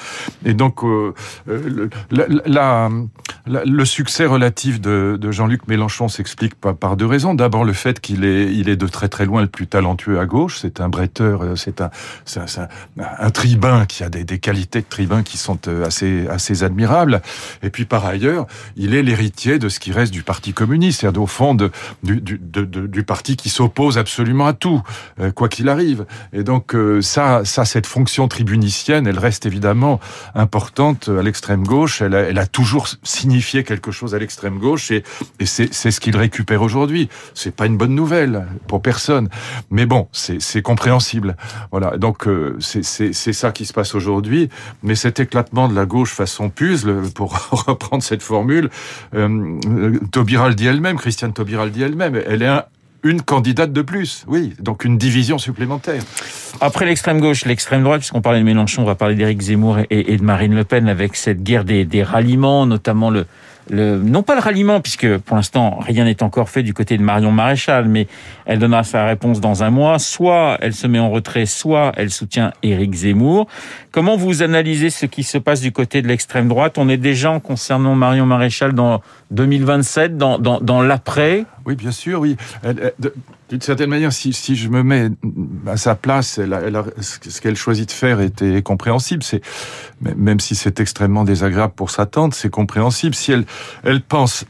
Et 0.45 0.53
donc, 0.53 0.81
le, 0.83 1.13
la- 2.11 2.27
la- 2.45 2.89
la- 3.45 3.63
le 3.65 3.85
succès 3.85 4.25
relatif 4.25 4.79
de, 4.81 5.17
de 5.19 5.31
Jean-Luc 5.31 5.67
Mélenchon 5.67 6.07
s'explique 6.07 6.55
par, 6.55 6.75
par 6.75 6.97
deux 6.97 7.05
raisons. 7.05 7.33
D'abord, 7.33 7.65
le 7.65 7.73
fait 7.73 7.99
qu'il 7.99 8.23
est, 8.25 8.53
il 8.53 8.69
est 8.69 8.75
de 8.75 8.87
très 8.87 9.09
très 9.09 9.25
loin 9.25 9.41
le 9.41 9.47
plus 9.47 9.67
talentueux 9.67 9.92
à 10.19 10.25
gauche. 10.25 10.59
C'est 10.61 10.81
un 10.81 10.89
bretteur, 10.89 11.43
euh, 11.43 11.55
c'est 11.55 11.81
un, 11.81 11.89
un, 12.35 12.41
un- 13.01 13.07
un 13.19 13.29
tribun 13.29 13.85
qui 13.85 14.03
a 14.03 14.09
des, 14.09 14.23
des 14.23 14.39
qualités 14.39 14.81
de 14.81 14.85
tribun 14.87 15.23
qui 15.23 15.37
sont 15.37 15.59
euh, 15.67 15.85
assez, 15.85 16.27
assez 16.27 16.63
admirables. 16.63 17.21
Et 17.61 17.69
puis 17.69 17.85
par 17.85 18.05
ailleurs, 18.05 18.45
il 18.75 18.93
est 18.95 19.03
l'héritier 19.03 19.59
de 19.59 19.69
ce 19.69 19.79
qui 19.79 19.91
reste 19.91 20.13
du 20.13 20.23
Parti 20.23 20.53
communiste, 20.53 21.01
c'est-à-dire 21.01 21.21
au 21.21 21.27
fond 21.27 21.55
du, 21.55 21.69
du, 22.03 23.03
parti 23.03 23.35
qui 23.35 23.49
s'oppose 23.49 23.97
absolument 23.97 24.47
à 24.47 24.53
tout, 24.53 24.81
euh, 25.19 25.31
quoi 25.31 25.49
qu'il 25.49 25.69
arrive. 25.69 26.05
Et 26.31 26.43
donc 26.43 26.75
ça, 27.01 27.45
ça, 27.45 27.65
cette 27.65 27.85
fonction 27.87 28.27
tribunicienne, 28.27 29.07
elle 29.07 29.19
reste 29.19 29.45
évidemment 29.45 29.99
importante 30.35 31.09
à 31.09 31.21
l'extrême 31.21 31.63
gauche. 31.63 32.01
Elle 32.01 32.15
a, 32.15 32.21
elle 32.21 32.39
a 32.39 32.47
toujours 32.47 32.87
signifié 33.03 33.63
quelque 33.63 33.91
chose 33.91 34.15
à 34.15 34.19
l'extrême 34.19 34.59
gauche, 34.59 34.91
et, 34.91 35.03
et 35.39 35.45
c'est 35.45 35.91
ce 35.91 35.99
qu'il 35.99 36.15
récupère 36.17 36.61
aujourd'hui. 36.61 37.09
C'est 37.33 37.55
pas 37.55 37.65
une 37.65 37.77
bonne 37.77 37.95
nouvelle 37.95 38.47
pour 38.67 38.81
personne, 38.81 39.29
mais 39.69 39.82
bon, 39.85 40.07
c'est 40.11 40.61
compréhensible. 40.61 41.35
Voilà. 41.71 41.97
Donc 41.97 42.27
euh, 42.27 42.55
c'est 42.59 43.13
ça 43.13 43.51
qui 43.51 43.65
se 43.65 43.73
passe 43.73 43.95
aujourd'hui. 43.95 44.49
Mais 44.83 44.95
cet 44.95 45.19
éclatement 45.19 45.67
de 45.67 45.75
la 45.75 45.85
gauche 45.85 46.11
façon 46.11 46.49
puzzle, 46.49 47.01
pour 47.13 47.33
reprendre 47.67 48.03
cette 48.03 48.23
formule, 48.23 48.69
euh, 49.15 49.57
euh, 49.67 49.99
Taubira 50.11 50.49
dit 50.53 50.67
elle-même, 50.67 50.97
Christiane 50.97 51.33
Taubira 51.33 51.65
le 51.65 51.71
dit 51.71 51.81
elle-même, 51.83 52.19
elle 52.27 52.41
est 52.41 52.47
un- 52.47 52.63
une 53.05 53.21
candidate 53.21 53.73
de 53.73 53.81
plus, 53.81 54.23
oui, 54.29 54.53
donc 54.59 54.85
une 54.85 54.97
division 54.97 55.37
supplémentaire. 55.37 56.01
Après 56.61 56.85
l'extrême 56.85 57.19
gauche, 57.19 57.43
l'extrême 57.43 57.83
droite, 57.83 57.99
puisqu'on 57.99 58.21
parlait 58.21 58.39
de 58.39 58.45
Mélenchon, 58.45 58.83
on 58.83 58.85
va 58.85 58.95
parler 58.95 59.15
d'Éric 59.15 59.41
Zemmour 59.41 59.79
et, 59.79 60.13
et 60.13 60.15
de 60.17 60.23
Marine 60.23 60.55
Le 60.55 60.63
Pen 60.63 60.87
avec 60.87 61.17
cette 61.17 61.43
guerre 61.43 61.65
des, 61.65 61.83
des 61.83 62.01
ralliements, 62.01 62.65
notamment 62.65 63.09
le, 63.09 63.25
non 63.71 64.23
pas 64.23 64.35
le 64.35 64.41
ralliement, 64.41 64.81
puisque 64.81 65.17
pour 65.19 65.35
l'instant 65.35 65.79
rien 65.79 66.05
n'est 66.05 66.21
encore 66.23 66.49
fait 66.49 66.63
du 66.63 66.73
côté 66.73 66.97
de 66.97 67.03
Marion 67.03 67.31
Maréchal, 67.31 67.87
mais 67.87 68.07
elle 68.45 68.59
donnera 68.59 68.83
sa 68.83 69.05
réponse 69.05 69.39
dans 69.39 69.63
un 69.63 69.69
mois. 69.69 69.99
Soit 69.99 70.57
elle 70.61 70.73
se 70.73 70.87
met 70.87 70.99
en 70.99 71.09
retrait, 71.09 71.45
soit 71.45 71.91
elle 71.95 72.09
soutient 72.09 72.51
Éric 72.61 72.93
Zemmour. 72.93 73.47
Comment 73.91 74.17
vous 74.17 74.43
analysez 74.43 74.89
ce 74.89 75.05
qui 75.05 75.23
se 75.23 75.37
passe 75.37 75.61
du 75.61 75.71
côté 75.71 76.01
de 76.01 76.07
l'extrême 76.07 76.47
droite? 76.47 76.77
On 76.77 76.89
est 76.89 76.97
déjà 76.97 77.39
concernant 77.39 77.95
Marion 77.95 78.25
Maréchal 78.25 78.73
dans 78.73 79.01
2027, 79.31 80.17
dans, 80.17 80.37
dans, 80.37 80.81
l'après? 80.81 81.45
Oui, 81.65 81.75
bien 81.75 81.91
sûr, 81.91 82.19
oui. 82.19 82.35
D'une 83.53 83.61
certaine 83.61 83.91
manière, 83.91 84.11
si, 84.11 84.33
si 84.33 84.55
je 84.55 84.67
me 84.67 84.81
mets 84.81 85.09
à 85.67 85.77
sa 85.77 85.93
place, 85.93 86.39
elle 86.39 86.53
a- 86.53 86.61
elle 86.61 86.75
a- 86.75 86.85
ce 86.99 87.39
qu'elle 87.39 87.55
choisit 87.55 87.87
de 87.87 87.93
faire 87.93 88.19
était 88.19 88.63
compréhensible. 88.63 89.21
C'est 89.21 89.41
même 90.01 90.39
si 90.39 90.55
c'est 90.55 90.79
extrêmement 90.79 91.23
désagréable 91.23 91.73
pour 91.75 91.91
sa 91.91 92.07
tante, 92.07 92.33
c'est 92.33 92.49
compréhensible. 92.49 93.13
Si 93.13 93.31
elle, 93.31 93.45
elle 93.83 94.01
pense 94.01 94.45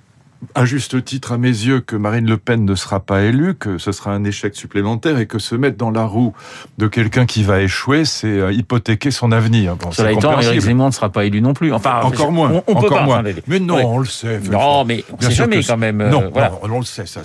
à 0.56 0.66
juste 0.66 1.04
titre 1.04 1.32
à 1.34 1.38
mes 1.38 1.48
yeux 1.48 1.80
que 1.82 1.96
Marine 1.96 2.28
Le 2.28 2.38
Pen 2.38 2.66
ne 2.66 2.76
sera 2.76 3.00
pas 3.00 3.22
élue, 3.24 3.56
que 3.56 3.78
ce 3.78 3.92
sera 3.92 4.12
un 4.14 4.24
échec 4.24 4.56
supplémentaire 4.56 5.18
et 5.20 5.26
que 5.26 5.40
se 5.40 5.56
mettre 5.56 5.78
dans 5.78 5.92
la 5.92 6.06
roue 6.06 6.34
de 6.78 6.88
quelqu'un 6.88 7.26
qui 7.26 7.44
va 7.44 7.62
échouer, 7.62 8.06
c'est 8.06 8.28
euh, 8.28 8.52
hypothéquer 8.52 9.12
son 9.12 9.32
avenir. 9.32 9.76
Bon, 9.76 9.92
Cela 9.92 10.12
étant, 10.12 10.40
Éric. 10.40 10.62
Zemmour 10.62 10.88
ne 10.88 10.92
sera 10.92 11.10
pas 11.10 11.26
élu 11.26 11.42
non 11.42 11.54
plus. 11.54 11.74
Enfin, 11.74 12.02
Encore 12.04 12.32
moins, 12.32 12.52
On, 12.52 12.58
on 12.68 12.74
peut 12.74 12.88
encore 12.88 12.98
pas. 13.00 13.04
moins. 13.06 13.20
enfin, 13.22 13.32
Mais 13.48 13.60
non, 13.60 13.76
Ouais. 13.76 13.84
on 13.86 14.00
le 14.00 14.06
sait. 14.06 14.40
Non, 14.52 14.86
mais 14.86 15.04
on 15.12 15.22
sait 15.22 15.32
jamais 15.32 15.64
quand 15.64 15.78
même. 15.78 16.02
euh, 16.02 16.10
non, 16.10 16.30
voilà. 16.32 16.50
non, 16.50 16.60
on 16.76 16.80
le 16.80 16.86
sait. 16.86 17.06
Ça, 17.06 17.22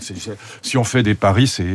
si 0.63 0.77
on 0.77 0.85
fait 0.85 1.03
des 1.03 1.15
paris, 1.15 1.47
c'est. 1.47 1.75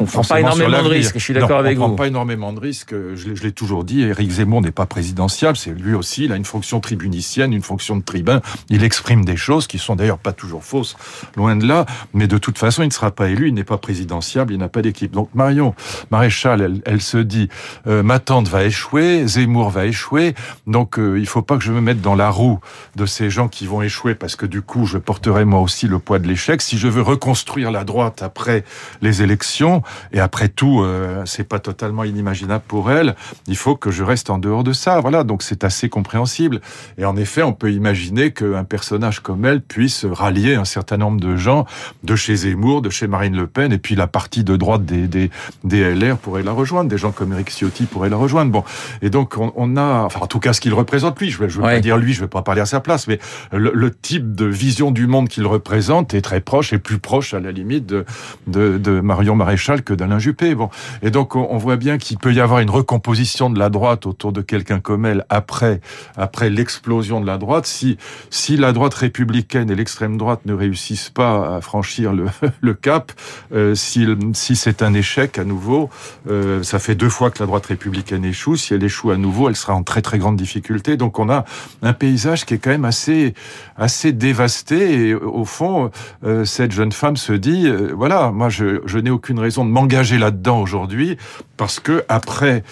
On 0.00 0.04
prend 0.04 0.22
pas 0.22 0.40
énormément 0.40 0.82
de 0.82 0.88
risques, 0.88 1.14
je 1.18 1.22
suis 1.24 1.34
d'accord 1.34 1.58
avec 1.58 1.76
on 1.78 1.80
prend 1.80 1.88
vous. 1.90 1.96
pas 1.96 2.06
énormément 2.06 2.52
de 2.52 2.60
risques. 2.60 2.94
Je 3.14 3.28
l'ai- 3.28 3.36
je 3.36 3.42
l'ai 3.42 3.52
toujours 3.52 3.84
dit. 3.84 4.02
Éric 4.02 4.30
Zemmour 4.30 4.62
n'est 4.62 4.70
pas 4.70 4.86
présidentiable. 4.86 5.56
C'est 5.56 5.70
lui 5.70 5.94
aussi. 5.94 6.24
Il 6.24 6.32
a 6.32 6.36
une 6.36 6.44
fonction 6.44 6.80
tribunicienne, 6.80 7.52
une 7.52 7.62
fonction 7.62 7.96
de 7.96 8.02
tribun. 8.02 8.40
Il 8.70 8.82
exprime 8.84 9.24
des 9.24 9.36
choses 9.36 9.66
qui 9.66 9.78
sont 9.78 9.94
d'ailleurs 9.96 10.18
pas 10.18 10.32
toujours 10.32 10.47
fausses, 10.60 10.96
loin 11.36 11.56
de 11.56 11.66
là. 11.66 11.86
Mais 12.14 12.26
de 12.26 12.38
toute 12.38 12.58
façon, 12.58 12.82
il 12.82 12.88
ne 12.88 12.92
sera 12.92 13.10
pas 13.10 13.28
élu. 13.28 13.48
Il 13.48 13.54
n'est 13.54 13.64
pas 13.64 13.78
présidentiable. 13.78 14.52
Il 14.52 14.58
n'a 14.58 14.68
pas 14.68 14.82
d'équipe. 14.82 15.12
Donc 15.12 15.28
Marion 15.34 15.74
Maréchal, 16.10 16.60
elle, 16.60 16.82
elle 16.84 17.00
se 17.00 17.18
dit 17.18 17.48
euh, 17.86 18.02
ma 18.02 18.18
tante 18.18 18.48
va 18.48 18.64
échouer, 18.64 19.26
Zemmour 19.26 19.70
va 19.70 19.86
échouer. 19.86 20.34
Donc 20.66 20.98
euh, 20.98 21.18
il 21.18 21.26
faut 21.26 21.42
pas 21.42 21.56
que 21.56 21.64
je 21.64 21.72
me 21.72 21.80
mette 21.80 22.00
dans 22.00 22.14
la 22.14 22.30
roue 22.30 22.60
de 22.96 23.06
ces 23.06 23.30
gens 23.30 23.48
qui 23.48 23.66
vont 23.66 23.82
échouer 23.82 24.14
parce 24.14 24.36
que 24.36 24.46
du 24.46 24.62
coup, 24.62 24.86
je 24.86 24.98
porterai 24.98 25.44
moi 25.44 25.60
aussi 25.60 25.88
le 25.88 25.98
poids 25.98 26.18
de 26.18 26.26
l'échec. 26.26 26.62
Si 26.62 26.78
je 26.78 26.88
veux 26.88 27.02
reconstruire 27.02 27.70
la 27.70 27.84
droite 27.84 28.22
après 28.22 28.64
les 29.02 29.22
élections, 29.22 29.82
et 30.12 30.20
après 30.20 30.48
tout, 30.48 30.82
euh, 30.82 31.22
c'est 31.26 31.48
pas 31.48 31.58
totalement 31.58 32.04
inimaginable 32.04 32.64
pour 32.66 32.90
elle, 32.90 33.14
il 33.46 33.56
faut 33.56 33.76
que 33.76 33.90
je 33.90 34.02
reste 34.02 34.30
en 34.30 34.38
dehors 34.38 34.64
de 34.64 34.72
ça. 34.72 35.00
Voilà, 35.00 35.24
donc 35.24 35.42
c'est 35.42 35.64
assez 35.64 35.88
compréhensible. 35.88 36.60
Et 36.96 37.04
en 37.04 37.16
effet, 37.16 37.42
on 37.42 37.52
peut 37.52 37.72
imaginer 37.72 38.32
qu'un 38.32 38.64
personnage 38.64 39.20
comme 39.20 39.44
elle 39.44 39.60
puisse 39.60 40.04
rallier 40.04 40.37
rallier 40.38 40.54
un 40.54 40.64
certain 40.64 40.96
nombre 40.96 41.20
de 41.20 41.36
gens 41.36 41.66
de 42.04 42.16
chez 42.16 42.36
Zemmour, 42.36 42.82
de 42.82 42.90
chez 42.90 43.06
Marine 43.06 43.36
Le 43.36 43.46
Pen, 43.46 43.72
et 43.72 43.78
puis 43.78 43.94
la 43.94 44.06
partie 44.06 44.44
de 44.44 44.56
droite 44.56 44.84
des, 44.84 45.08
des, 45.08 45.30
des 45.64 45.94
LR 45.94 46.16
pourrait 46.16 46.42
la 46.42 46.52
rejoindre, 46.52 46.88
des 46.88 46.98
gens 46.98 47.12
comme 47.12 47.32
Eric 47.32 47.50
Ciotti 47.50 47.84
pourraient 47.84 48.08
la 48.08 48.16
rejoindre. 48.16 48.52
Bon, 48.52 48.64
et 49.02 49.10
donc 49.10 49.36
on, 49.36 49.52
on 49.56 49.76
a, 49.76 50.02
enfin 50.04 50.20
en 50.22 50.26
tout 50.26 50.38
cas 50.38 50.52
ce 50.52 50.60
qu'il 50.60 50.74
représente 50.74 51.18
lui, 51.20 51.30
je 51.30 51.42
ne 51.42 51.48
veux 51.48 51.62
pas 51.62 51.80
dire 51.80 51.96
lui, 51.96 52.12
je 52.12 52.20
vais 52.20 52.28
pas 52.28 52.42
parler 52.42 52.60
à 52.60 52.66
sa 52.66 52.80
place, 52.80 53.08
mais 53.08 53.18
le, 53.52 53.72
le 53.74 53.94
type 53.94 54.34
de 54.34 54.44
vision 54.44 54.90
du 54.90 55.06
monde 55.06 55.28
qu'il 55.28 55.46
représente 55.46 56.14
est 56.14 56.20
très 56.22 56.40
proche 56.40 56.72
et 56.72 56.78
plus 56.78 56.98
proche 56.98 57.34
à 57.34 57.40
la 57.40 57.50
limite 57.52 57.86
de, 57.86 58.04
de, 58.46 58.78
de 58.78 59.00
Marion 59.00 59.34
Maréchal 59.34 59.82
que 59.82 59.94
d'Alain 59.94 60.18
Juppé. 60.18 60.54
Bon, 60.54 60.70
et 61.02 61.10
donc 61.10 61.34
on, 61.34 61.48
on 61.50 61.58
voit 61.58 61.76
bien 61.76 61.98
qu'il 61.98 62.18
peut 62.18 62.32
y 62.32 62.40
avoir 62.40 62.60
une 62.60 62.70
recomposition 62.70 63.50
de 63.50 63.58
la 63.58 63.70
droite 63.70 64.06
autour 64.06 64.32
de 64.32 64.42
quelqu'un 64.42 64.80
comme 64.80 65.04
elle 65.04 65.24
après 65.28 65.80
après 66.16 66.50
l'explosion 66.50 67.20
de 67.20 67.26
la 67.26 67.38
droite. 67.38 67.66
Si 67.66 67.96
si 68.30 68.56
la 68.56 68.72
droite 68.72 68.94
républicaine 68.94 69.70
et 69.70 69.74
l'extrême 69.74 70.16
droite 70.16 70.27
ne 70.44 70.52
réussissent 70.52 71.10
pas 71.10 71.56
à 71.56 71.60
franchir 71.60 72.12
le, 72.12 72.74
cap, 72.74 73.12
euh, 73.52 73.74
si, 73.74 74.06
si 74.32 74.56
c'est 74.56 74.82
un 74.82 74.94
échec 74.94 75.38
à 75.38 75.44
nouveau, 75.44 75.90
euh, 76.28 76.62
ça 76.62 76.78
fait 76.78 76.94
deux 76.94 77.08
fois 77.08 77.30
que 77.30 77.38
la 77.40 77.46
droite 77.46 77.66
républicaine 77.66 78.24
échoue. 78.24 78.56
Si 78.56 78.74
elle 78.74 78.84
échoue 78.84 79.10
à 79.10 79.16
nouveau, 79.16 79.48
elle 79.48 79.56
sera 79.56 79.74
en 79.74 79.82
très 79.82 80.02
très 80.02 80.18
grande 80.18 80.36
difficulté. 80.36 80.96
Donc 80.96 81.18
on 81.18 81.30
a 81.30 81.44
un 81.82 81.92
paysage 81.92 82.44
qui 82.44 82.54
est 82.54 82.58
quand 82.58 82.70
même 82.70 82.84
assez 82.84 83.34
assez 83.76 84.12
dévasté. 84.12 85.08
Et 85.08 85.14
au 85.14 85.44
fond, 85.44 85.90
euh, 86.24 86.44
cette 86.44 86.72
jeune 86.72 86.92
femme 86.92 87.16
se 87.16 87.32
dit 87.32 87.66
euh, 87.66 87.92
voilà, 87.94 88.30
moi 88.30 88.48
je, 88.48 88.98
n'ai 88.98 89.10
aucune 89.10 89.38
raison 89.38 89.64
de 89.64 89.70
m'engager 89.70 90.18
là-dedans 90.18 90.60
aujourd'hui 90.60 91.16
parce 91.56 91.80
que 91.80 92.04
après 92.08 92.62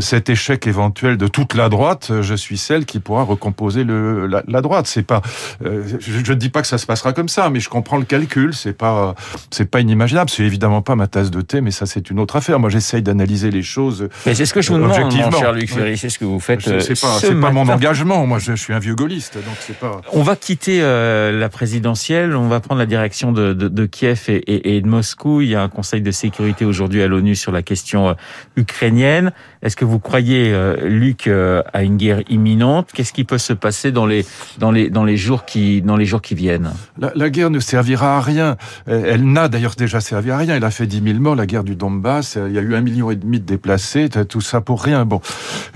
cet 0.00 0.28
échec 0.28 0.66
éventuel 0.66 1.16
de 1.16 1.26
toute 1.26 1.54
la 1.54 1.68
droite, 1.68 2.12
je 2.20 2.34
suis 2.34 2.58
celle 2.58 2.84
qui 2.84 3.00
pourra 3.00 3.22
recomposer 3.22 3.82
le, 3.82 4.26
la, 4.26 4.60
droite. 4.60 4.86
C'est 4.86 5.02
pas, 5.02 5.22
je 5.62 6.32
ne 6.32 6.34
dis 6.34 6.50
pas 6.50 6.60
que 6.60 6.68
ça 6.68 6.78
se 6.78 6.85
passera 6.86 7.12
comme 7.12 7.28
ça, 7.28 7.50
mais 7.50 7.60
je 7.60 7.68
comprends 7.68 7.98
le 7.98 8.04
calcul. 8.04 8.54
C'est 8.54 8.72
pas, 8.72 9.14
c'est 9.50 9.70
pas 9.70 9.80
inimaginable. 9.80 10.30
C'est 10.30 10.44
évidemment 10.44 10.82
pas 10.82 10.96
ma 10.96 11.06
tasse 11.06 11.30
de 11.30 11.40
thé, 11.40 11.60
mais 11.60 11.70
ça 11.70 11.86
c'est 11.86 12.10
une 12.10 12.20
autre 12.20 12.36
affaire. 12.36 12.58
Moi, 12.58 12.70
j'essaye 12.70 13.02
d'analyser 13.02 13.50
les 13.50 13.62
choses. 13.62 14.08
Mais 14.24 14.34
c'est 14.34 14.46
ce 14.46 14.54
que 14.54 14.62
je 14.62 14.72
vous 14.72 14.78
demande, 14.78 15.12
mon 15.12 15.30
cher 15.30 15.52
Luc 15.52 15.70
Ferry. 15.70 15.98
C'est 15.98 16.08
ce 16.08 16.18
que 16.18 16.24
vous 16.24 16.40
faites. 16.40 16.60
C'est 16.62 17.00
pas, 17.00 17.18
c'est 17.18 17.34
pas 17.34 17.50
mon 17.50 17.68
engagement. 17.68 18.26
Moi, 18.26 18.38
je, 18.38 18.52
je, 18.52 18.62
suis 18.62 18.72
un 18.72 18.78
vieux 18.78 18.94
gaulliste, 18.94 19.34
donc 19.34 19.56
c'est 19.60 19.78
pas. 19.78 20.00
On 20.12 20.22
va 20.22 20.36
quitter 20.36 20.80
euh, 20.82 21.38
la 21.38 21.48
présidentielle. 21.48 22.36
On 22.36 22.48
va 22.48 22.60
prendre 22.60 22.78
la 22.78 22.86
direction 22.86 23.32
de, 23.32 23.52
de, 23.52 23.68
de 23.68 23.86
Kiev 23.86 24.24
et, 24.28 24.36
et, 24.36 24.76
et, 24.76 24.80
de 24.80 24.86
Moscou. 24.86 25.40
Il 25.40 25.48
y 25.48 25.54
a 25.54 25.62
un 25.62 25.68
Conseil 25.68 26.00
de 26.00 26.10
sécurité 26.10 26.64
aujourd'hui 26.64 27.02
à 27.02 27.06
l'ONU 27.06 27.36
sur 27.36 27.52
la 27.52 27.62
question 27.62 28.14
ukrainienne. 28.56 29.32
Est-ce 29.62 29.76
que 29.76 29.84
vous 29.84 29.98
croyez, 29.98 30.52
euh, 30.52 30.76
Luc, 30.88 31.26
euh, 31.26 31.62
à 31.72 31.82
une 31.82 31.96
guerre 31.96 32.22
imminente? 32.28 32.90
Qu'est-ce 32.92 33.12
qui 33.12 33.24
peut 33.24 33.38
se 33.38 33.52
passer 33.52 33.92
dans 33.92 34.06
les 34.06 34.24
dans 34.58 34.70
les 34.70 34.90
dans 34.90 35.04
les 35.04 35.16
jours 35.16 35.44
qui 35.44 35.82
dans 35.82 35.96
les 35.96 36.06
jours 36.06 36.22
qui 36.22 36.34
viennent? 36.34 36.72
La, 36.98 37.30
guerre 37.30 37.50
ne 37.50 37.60
servira 37.60 38.16
à 38.16 38.20
rien. 38.20 38.56
Elle 38.86 39.24
n'a 39.30 39.48
d'ailleurs 39.48 39.74
déjà 39.76 40.00
servi 40.00 40.30
à 40.30 40.38
rien. 40.38 40.56
Elle 40.56 40.64
a 40.64 40.70
fait 40.70 40.86
10 40.86 41.02
000 41.02 41.18
morts. 41.18 41.36
La 41.36 41.46
guerre 41.46 41.64
du 41.64 41.76
Donbass, 41.76 42.38
il 42.46 42.52
y 42.52 42.58
a 42.58 42.62
eu 42.62 42.74
un 42.74 42.80
million 42.80 43.10
et 43.10 43.16
demi 43.16 43.40
de 43.40 43.44
déplacés. 43.44 44.08
Tout 44.28 44.40
ça 44.40 44.60
pour 44.60 44.82
rien. 44.82 45.04
Bon, 45.04 45.20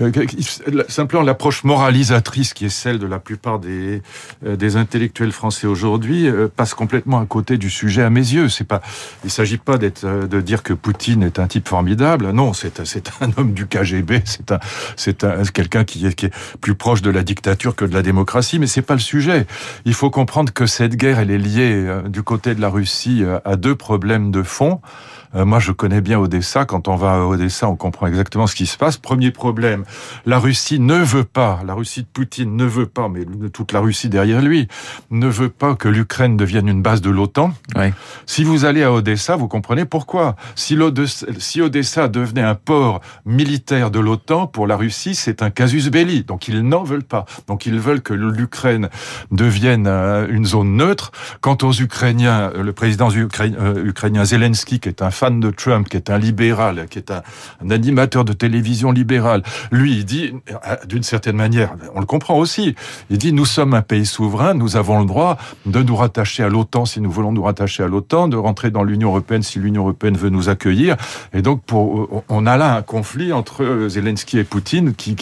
euh, 0.01 0.11
simplement 0.87 1.23
l'approche 1.23 1.63
moralisatrice 1.63 2.53
qui 2.53 2.65
est 2.65 2.69
celle 2.69 2.99
de 2.99 3.07
la 3.07 3.19
plupart 3.19 3.59
des 3.59 4.01
des 4.45 4.75
intellectuels 4.75 5.31
français 5.31 5.67
aujourd'hui 5.67 6.27
passe 6.55 6.73
complètement 6.73 7.19
à 7.19 7.25
côté 7.25 7.57
du 7.57 7.69
sujet 7.69 8.01
à 8.01 8.09
mes 8.09 8.19
yeux. 8.19 8.49
C'est 8.49 8.67
pas, 8.67 8.81
il 9.23 9.29
s'agit 9.29 9.57
pas 9.57 9.77
d'être 9.77 10.05
de 10.05 10.41
dire 10.41 10.63
que 10.63 10.73
Poutine 10.73 11.23
est 11.23 11.39
un 11.39 11.47
type 11.47 11.67
formidable. 11.67 12.31
Non, 12.31 12.53
c'est 12.53 12.85
c'est 12.85 13.11
un 13.21 13.29
homme 13.37 13.53
du 13.53 13.67
KGB, 13.67 14.21
c'est 14.25 14.51
un, 14.51 14.59
c'est 14.95 15.23
un, 15.23 15.43
quelqu'un 15.43 15.83
qui 15.83 16.05
est, 16.05 16.13
qui 16.13 16.27
est 16.27 16.33
plus 16.59 16.75
proche 16.75 17.01
de 17.01 17.09
la 17.09 17.23
dictature 17.23 17.75
que 17.75 17.85
de 17.85 17.93
la 17.93 18.01
démocratie, 18.01 18.59
mais 18.59 18.67
c'est 18.67 18.81
pas 18.81 18.93
le 18.93 18.99
sujet. 18.99 19.45
Il 19.85 19.93
faut 19.93 20.09
comprendre 20.09 20.53
que 20.53 20.65
cette 20.91 20.99
guerre, 20.99 21.19
elle 21.19 21.31
est 21.31 21.37
liée 21.37 21.87
du 22.09 22.21
côté 22.21 22.53
de 22.53 22.59
la 22.59 22.67
Russie 22.67 23.23
à 23.45 23.55
deux 23.55 23.75
problèmes 23.75 24.29
de 24.29 24.43
fond. 24.43 24.81
Euh, 25.35 25.45
moi, 25.45 25.59
je 25.59 25.71
connais 25.71 26.01
bien 26.01 26.19
Odessa. 26.19 26.65
Quand 26.65 26.87
on 26.87 26.95
va 26.95 27.13
à 27.13 27.19
Odessa, 27.19 27.67
on 27.69 27.75
comprend 27.75 28.07
exactement 28.07 28.47
ce 28.47 28.55
qui 28.55 28.65
se 28.65 28.77
passe. 28.77 28.97
Premier 28.97 29.31
problème, 29.31 29.83
la 30.25 30.39
Russie 30.39 30.79
ne 30.79 30.95
veut 30.95 31.23
pas, 31.23 31.61
la 31.65 31.73
Russie 31.73 32.01
de 32.01 32.07
Poutine 32.07 32.55
ne 32.55 32.65
veut 32.65 32.85
pas, 32.85 33.07
mais 33.09 33.25
toute 33.49 33.71
la 33.71 33.79
Russie 33.79 34.09
derrière 34.09 34.41
lui, 34.41 34.67
ne 35.09 35.27
veut 35.27 35.49
pas 35.49 35.75
que 35.75 35.87
l'Ukraine 35.87 36.37
devienne 36.37 36.67
une 36.67 36.81
base 36.81 37.01
de 37.01 37.09
l'OTAN. 37.09 37.53
Oui. 37.75 37.93
Si 38.25 38.43
vous 38.43 38.65
allez 38.65 38.83
à 38.83 38.91
Odessa, 38.91 39.35
vous 39.35 39.47
comprenez 39.47 39.85
pourquoi. 39.85 40.35
Si, 40.55 40.77
si 41.37 41.61
Odessa 41.61 42.07
devenait 42.07 42.41
un 42.41 42.55
port 42.55 43.01
militaire 43.25 43.91
de 43.91 43.99
l'OTAN, 43.99 44.47
pour 44.47 44.67
la 44.67 44.77
Russie, 44.77 45.15
c'est 45.15 45.41
un 45.41 45.49
casus 45.49 45.89
belli. 45.89 46.23
Donc 46.23 46.47
ils 46.47 46.61
n'en 46.61 46.83
veulent 46.83 47.03
pas. 47.03 47.25
Donc 47.47 47.65
ils 47.65 47.79
veulent 47.79 48.01
que 48.01 48.13
l'Ukraine 48.13 48.89
devienne 49.31 49.87
euh, 49.87 50.27
une 50.29 50.45
zone 50.45 50.75
neutre. 50.75 51.11
Quant 51.41 51.57
aux 51.63 51.73
Ukrainiens, 51.73 52.51
le 52.55 52.73
président 52.73 53.09
euh, 53.11 53.85
ukrainien 53.85 54.25
Zelensky, 54.25 54.79
qui 54.79 54.89
est 54.89 55.01
un 55.01 55.11
fan 55.21 55.39
de 55.39 55.51
Trump, 55.51 55.87
qui 55.87 55.97
est 55.97 56.09
un 56.09 56.17
libéral, 56.17 56.87
qui 56.89 56.97
est 56.97 57.11
un, 57.11 57.21
animateur 57.69 58.25
de 58.25 58.33
télévision 58.33 58.91
libéral, 58.91 59.43
lui, 59.71 59.97
il 59.97 60.03
dit, 60.03 60.33
euh, 60.49 60.75
d'une 60.87 61.03
certaine 61.03 61.35
manière, 61.35 61.75
on 61.93 61.99
le 61.99 62.07
comprend 62.07 62.39
aussi, 62.39 62.75
il 63.11 63.19
dit, 63.19 63.31
nous 63.31 63.45
sommes 63.45 63.75
un 63.75 63.83
pays 63.83 64.07
souverain, 64.07 64.55
nous 64.55 64.77
avons 64.77 64.99
le 64.99 65.05
droit 65.05 65.37
de 65.67 65.83
nous 65.83 65.95
rattacher 65.95 66.41
à 66.41 66.49
l'OTAN 66.49 66.85
si 66.85 67.01
nous 67.01 67.11
voulons 67.11 67.31
nous 67.31 67.43
rattacher 67.43 67.83
à 67.83 67.87
l'OTAN, 67.87 68.29
de 68.29 68.35
rentrer 68.35 68.71
dans 68.71 68.81
l'Union 68.81 69.09
européenne 69.09 69.43
si 69.43 69.59
l'Union 69.59 69.83
européenne 69.83 70.17
veut 70.17 70.31
nous 70.31 70.49
accueillir. 70.49 70.95
Et 71.33 71.43
donc, 71.43 71.61
pour, 71.65 72.23
on 72.27 72.47
a 72.47 72.57
là 72.57 72.77
un 72.77 72.81
conflit 72.81 73.31
entre 73.31 73.85
Zelensky 73.89 74.39
et 74.39 74.43
Poutine 74.43 74.95
qui, 74.95 75.15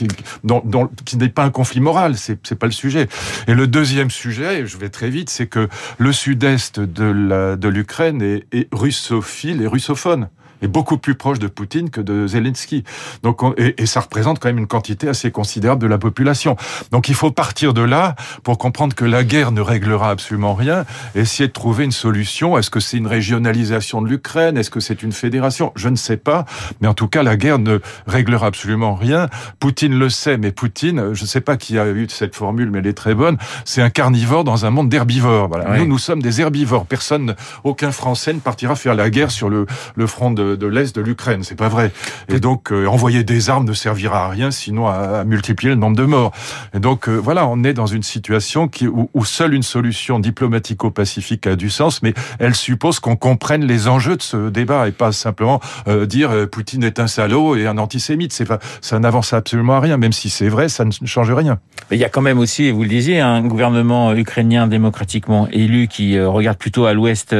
n'est 1.17 1.29
pas 1.29 1.43
un 1.43 1.49
conflit 1.49 1.81
moral, 1.81 2.15
c'est, 2.15 2.39
c'est 2.47 2.57
pas 2.57 2.67
le 2.67 2.71
sujet. 2.71 3.09
Et 3.47 3.53
le 3.53 3.67
deuxième 3.67 4.11
sujet, 4.11 4.61
et 4.61 4.65
je 4.65 4.77
vais 4.77 4.89
très 4.89 5.09
vite, 5.09 5.29
c'est 5.29 5.47
que 5.47 5.67
le 5.97 6.13
sud-est 6.13 6.79
de 6.79 7.67
l'Ukraine 7.67 8.21
est, 8.21 8.45
est 8.53 8.69
russophile 8.71 9.61
et 9.61 9.67
russophile 9.67 9.88
russophone 9.89 10.29
est 10.61 10.67
beaucoup 10.67 10.97
plus 10.97 11.15
proche 11.15 11.39
de 11.39 11.47
Poutine 11.47 11.89
que 11.89 12.01
de 12.01 12.27
Zelensky. 12.27 12.83
Donc, 13.23 13.43
on, 13.43 13.53
et, 13.57 13.75
et, 13.81 13.85
ça 13.85 14.01
représente 14.01 14.39
quand 14.39 14.49
même 14.49 14.57
une 14.57 14.67
quantité 14.67 15.07
assez 15.07 15.31
considérable 15.31 15.81
de 15.81 15.87
la 15.87 15.97
population. 15.97 16.55
Donc, 16.91 17.09
il 17.09 17.15
faut 17.15 17.31
partir 17.31 17.73
de 17.73 17.81
là 17.81 18.15
pour 18.43 18.57
comprendre 18.57 18.95
que 18.95 19.05
la 19.05 19.23
guerre 19.23 19.51
ne 19.51 19.61
réglera 19.61 20.09
absolument 20.09 20.53
rien. 20.53 20.85
Essayer 21.15 21.47
de 21.47 21.53
trouver 21.53 21.85
une 21.85 21.91
solution. 21.91 22.57
Est-ce 22.57 22.69
que 22.69 22.79
c'est 22.79 22.97
une 22.97 23.07
régionalisation 23.07 24.01
de 24.01 24.07
l'Ukraine? 24.07 24.57
Est-ce 24.57 24.69
que 24.69 24.79
c'est 24.79 25.03
une 25.03 25.11
fédération? 25.11 25.71
Je 25.75 25.89
ne 25.89 25.95
sais 25.95 26.17
pas. 26.17 26.45
Mais 26.81 26.87
en 26.87 26.93
tout 26.93 27.07
cas, 27.07 27.23
la 27.23 27.37
guerre 27.37 27.59
ne 27.59 27.79
réglera 28.07 28.47
absolument 28.47 28.95
rien. 28.95 29.27
Poutine 29.59 29.97
le 29.97 30.09
sait, 30.09 30.37
mais 30.37 30.51
Poutine, 30.51 31.13
je 31.13 31.23
ne 31.23 31.27
sais 31.27 31.41
pas 31.41 31.57
qui 31.57 31.77
a 31.77 31.87
eu 31.87 32.07
cette 32.09 32.35
formule, 32.35 32.71
mais 32.71 32.79
elle 32.79 32.87
est 32.87 32.93
très 32.93 33.15
bonne. 33.15 33.37
C'est 33.65 33.81
un 33.81 33.89
carnivore 33.89 34.43
dans 34.43 34.65
un 34.65 34.69
monde 34.69 34.89
d'herbivores. 34.89 35.47
Voilà. 35.47 35.71
Oui. 35.71 35.79
Nous, 35.79 35.85
nous 35.85 35.97
sommes 35.97 36.21
des 36.21 36.41
herbivores. 36.41 36.85
Personne, 36.85 37.35
aucun 37.63 37.91
Français 37.91 38.33
ne 38.33 38.39
partira 38.39 38.75
faire 38.75 38.95
la 38.95 39.09
guerre 39.09 39.31
sur 39.31 39.49
le, 39.49 39.65
le 39.95 40.07
front 40.07 40.31
de 40.31 40.48
de, 40.55 40.67
l'est 40.67 40.95
de 40.95 41.01
l'Ukraine, 41.01 41.43
c'est 41.43 41.57
pas 41.57 41.69
vrai. 41.69 41.91
Et 42.27 42.39
donc 42.39 42.71
euh, 42.71 42.85
envoyer 42.85 43.23
des 43.23 43.49
armes 43.49 43.67
ne 43.67 43.73
servira 43.73 44.25
à 44.25 44.29
rien, 44.29 44.51
sinon 44.51 44.87
à, 44.87 45.23
multiplier 45.23 45.69
le 45.71 45.79
nombre 45.79 45.97
de 45.97 46.03
morts. 46.03 46.31
Et 46.73 46.79
donc 46.79 47.07
euh, 47.07 47.15
voilà, 47.15 47.47
on 47.47 47.63
est 47.63 47.73
dans 47.73 47.85
une 47.85 48.03
situation 48.03 48.69
où, 49.13 49.25
seule 49.25 49.53
une 49.53 49.63
solution 49.63 50.19
diplomatico-pacifique 50.19 51.45
a 51.47 51.55
du 51.55 51.69
sens, 51.69 52.01
mais 52.01 52.13
elle 52.39 52.55
suppose 52.55 52.99
qu'on 52.99 53.15
comprenne 53.15 53.65
les 53.65 53.87
enjeux 53.87 54.17
de 54.17 54.21
ce 54.21 54.49
débat 54.49 54.87
et 54.87 54.91
pas 54.91 55.11
simplement 55.11 55.59
euh, 55.87 56.05
dire 56.05 56.31
Poutine 56.51 56.83
est 56.83 56.99
un 56.99 57.07
salaud 57.07 57.55
et 57.55 57.67
un 57.67 57.77
antisémite. 57.77 58.33
C'est 58.33 58.45
pas, 58.45 58.59
ça 58.81 58.97
n'avance 58.99 59.33
absolument 59.33 59.75
à 59.75 59.79
rien, 59.79 59.97
même 59.97 60.13
si 60.13 60.29
c'est 60.29 60.49
vrai, 60.49 60.69
ça 60.69 60.85
ne 60.85 60.91
change 61.05 61.31
rien. 61.31 61.59
Il 61.91 61.97
y 61.97 62.05
a 62.05 62.09
quand 62.09 62.21
même 62.21 62.39
aussi, 62.39 62.71
vous 62.71 62.83
le 62.83 62.89
disiez, 62.89 63.19
un 63.19 63.41
gouvernement 63.41 64.13
ukrainien 64.13 64.67
démocratiquement 64.67 65.47
élu 65.51 65.87
qui 65.87 66.19
regarde 66.19 66.57
plutôt 66.57 66.85
à 66.85 66.93
l'ouest 66.93 67.35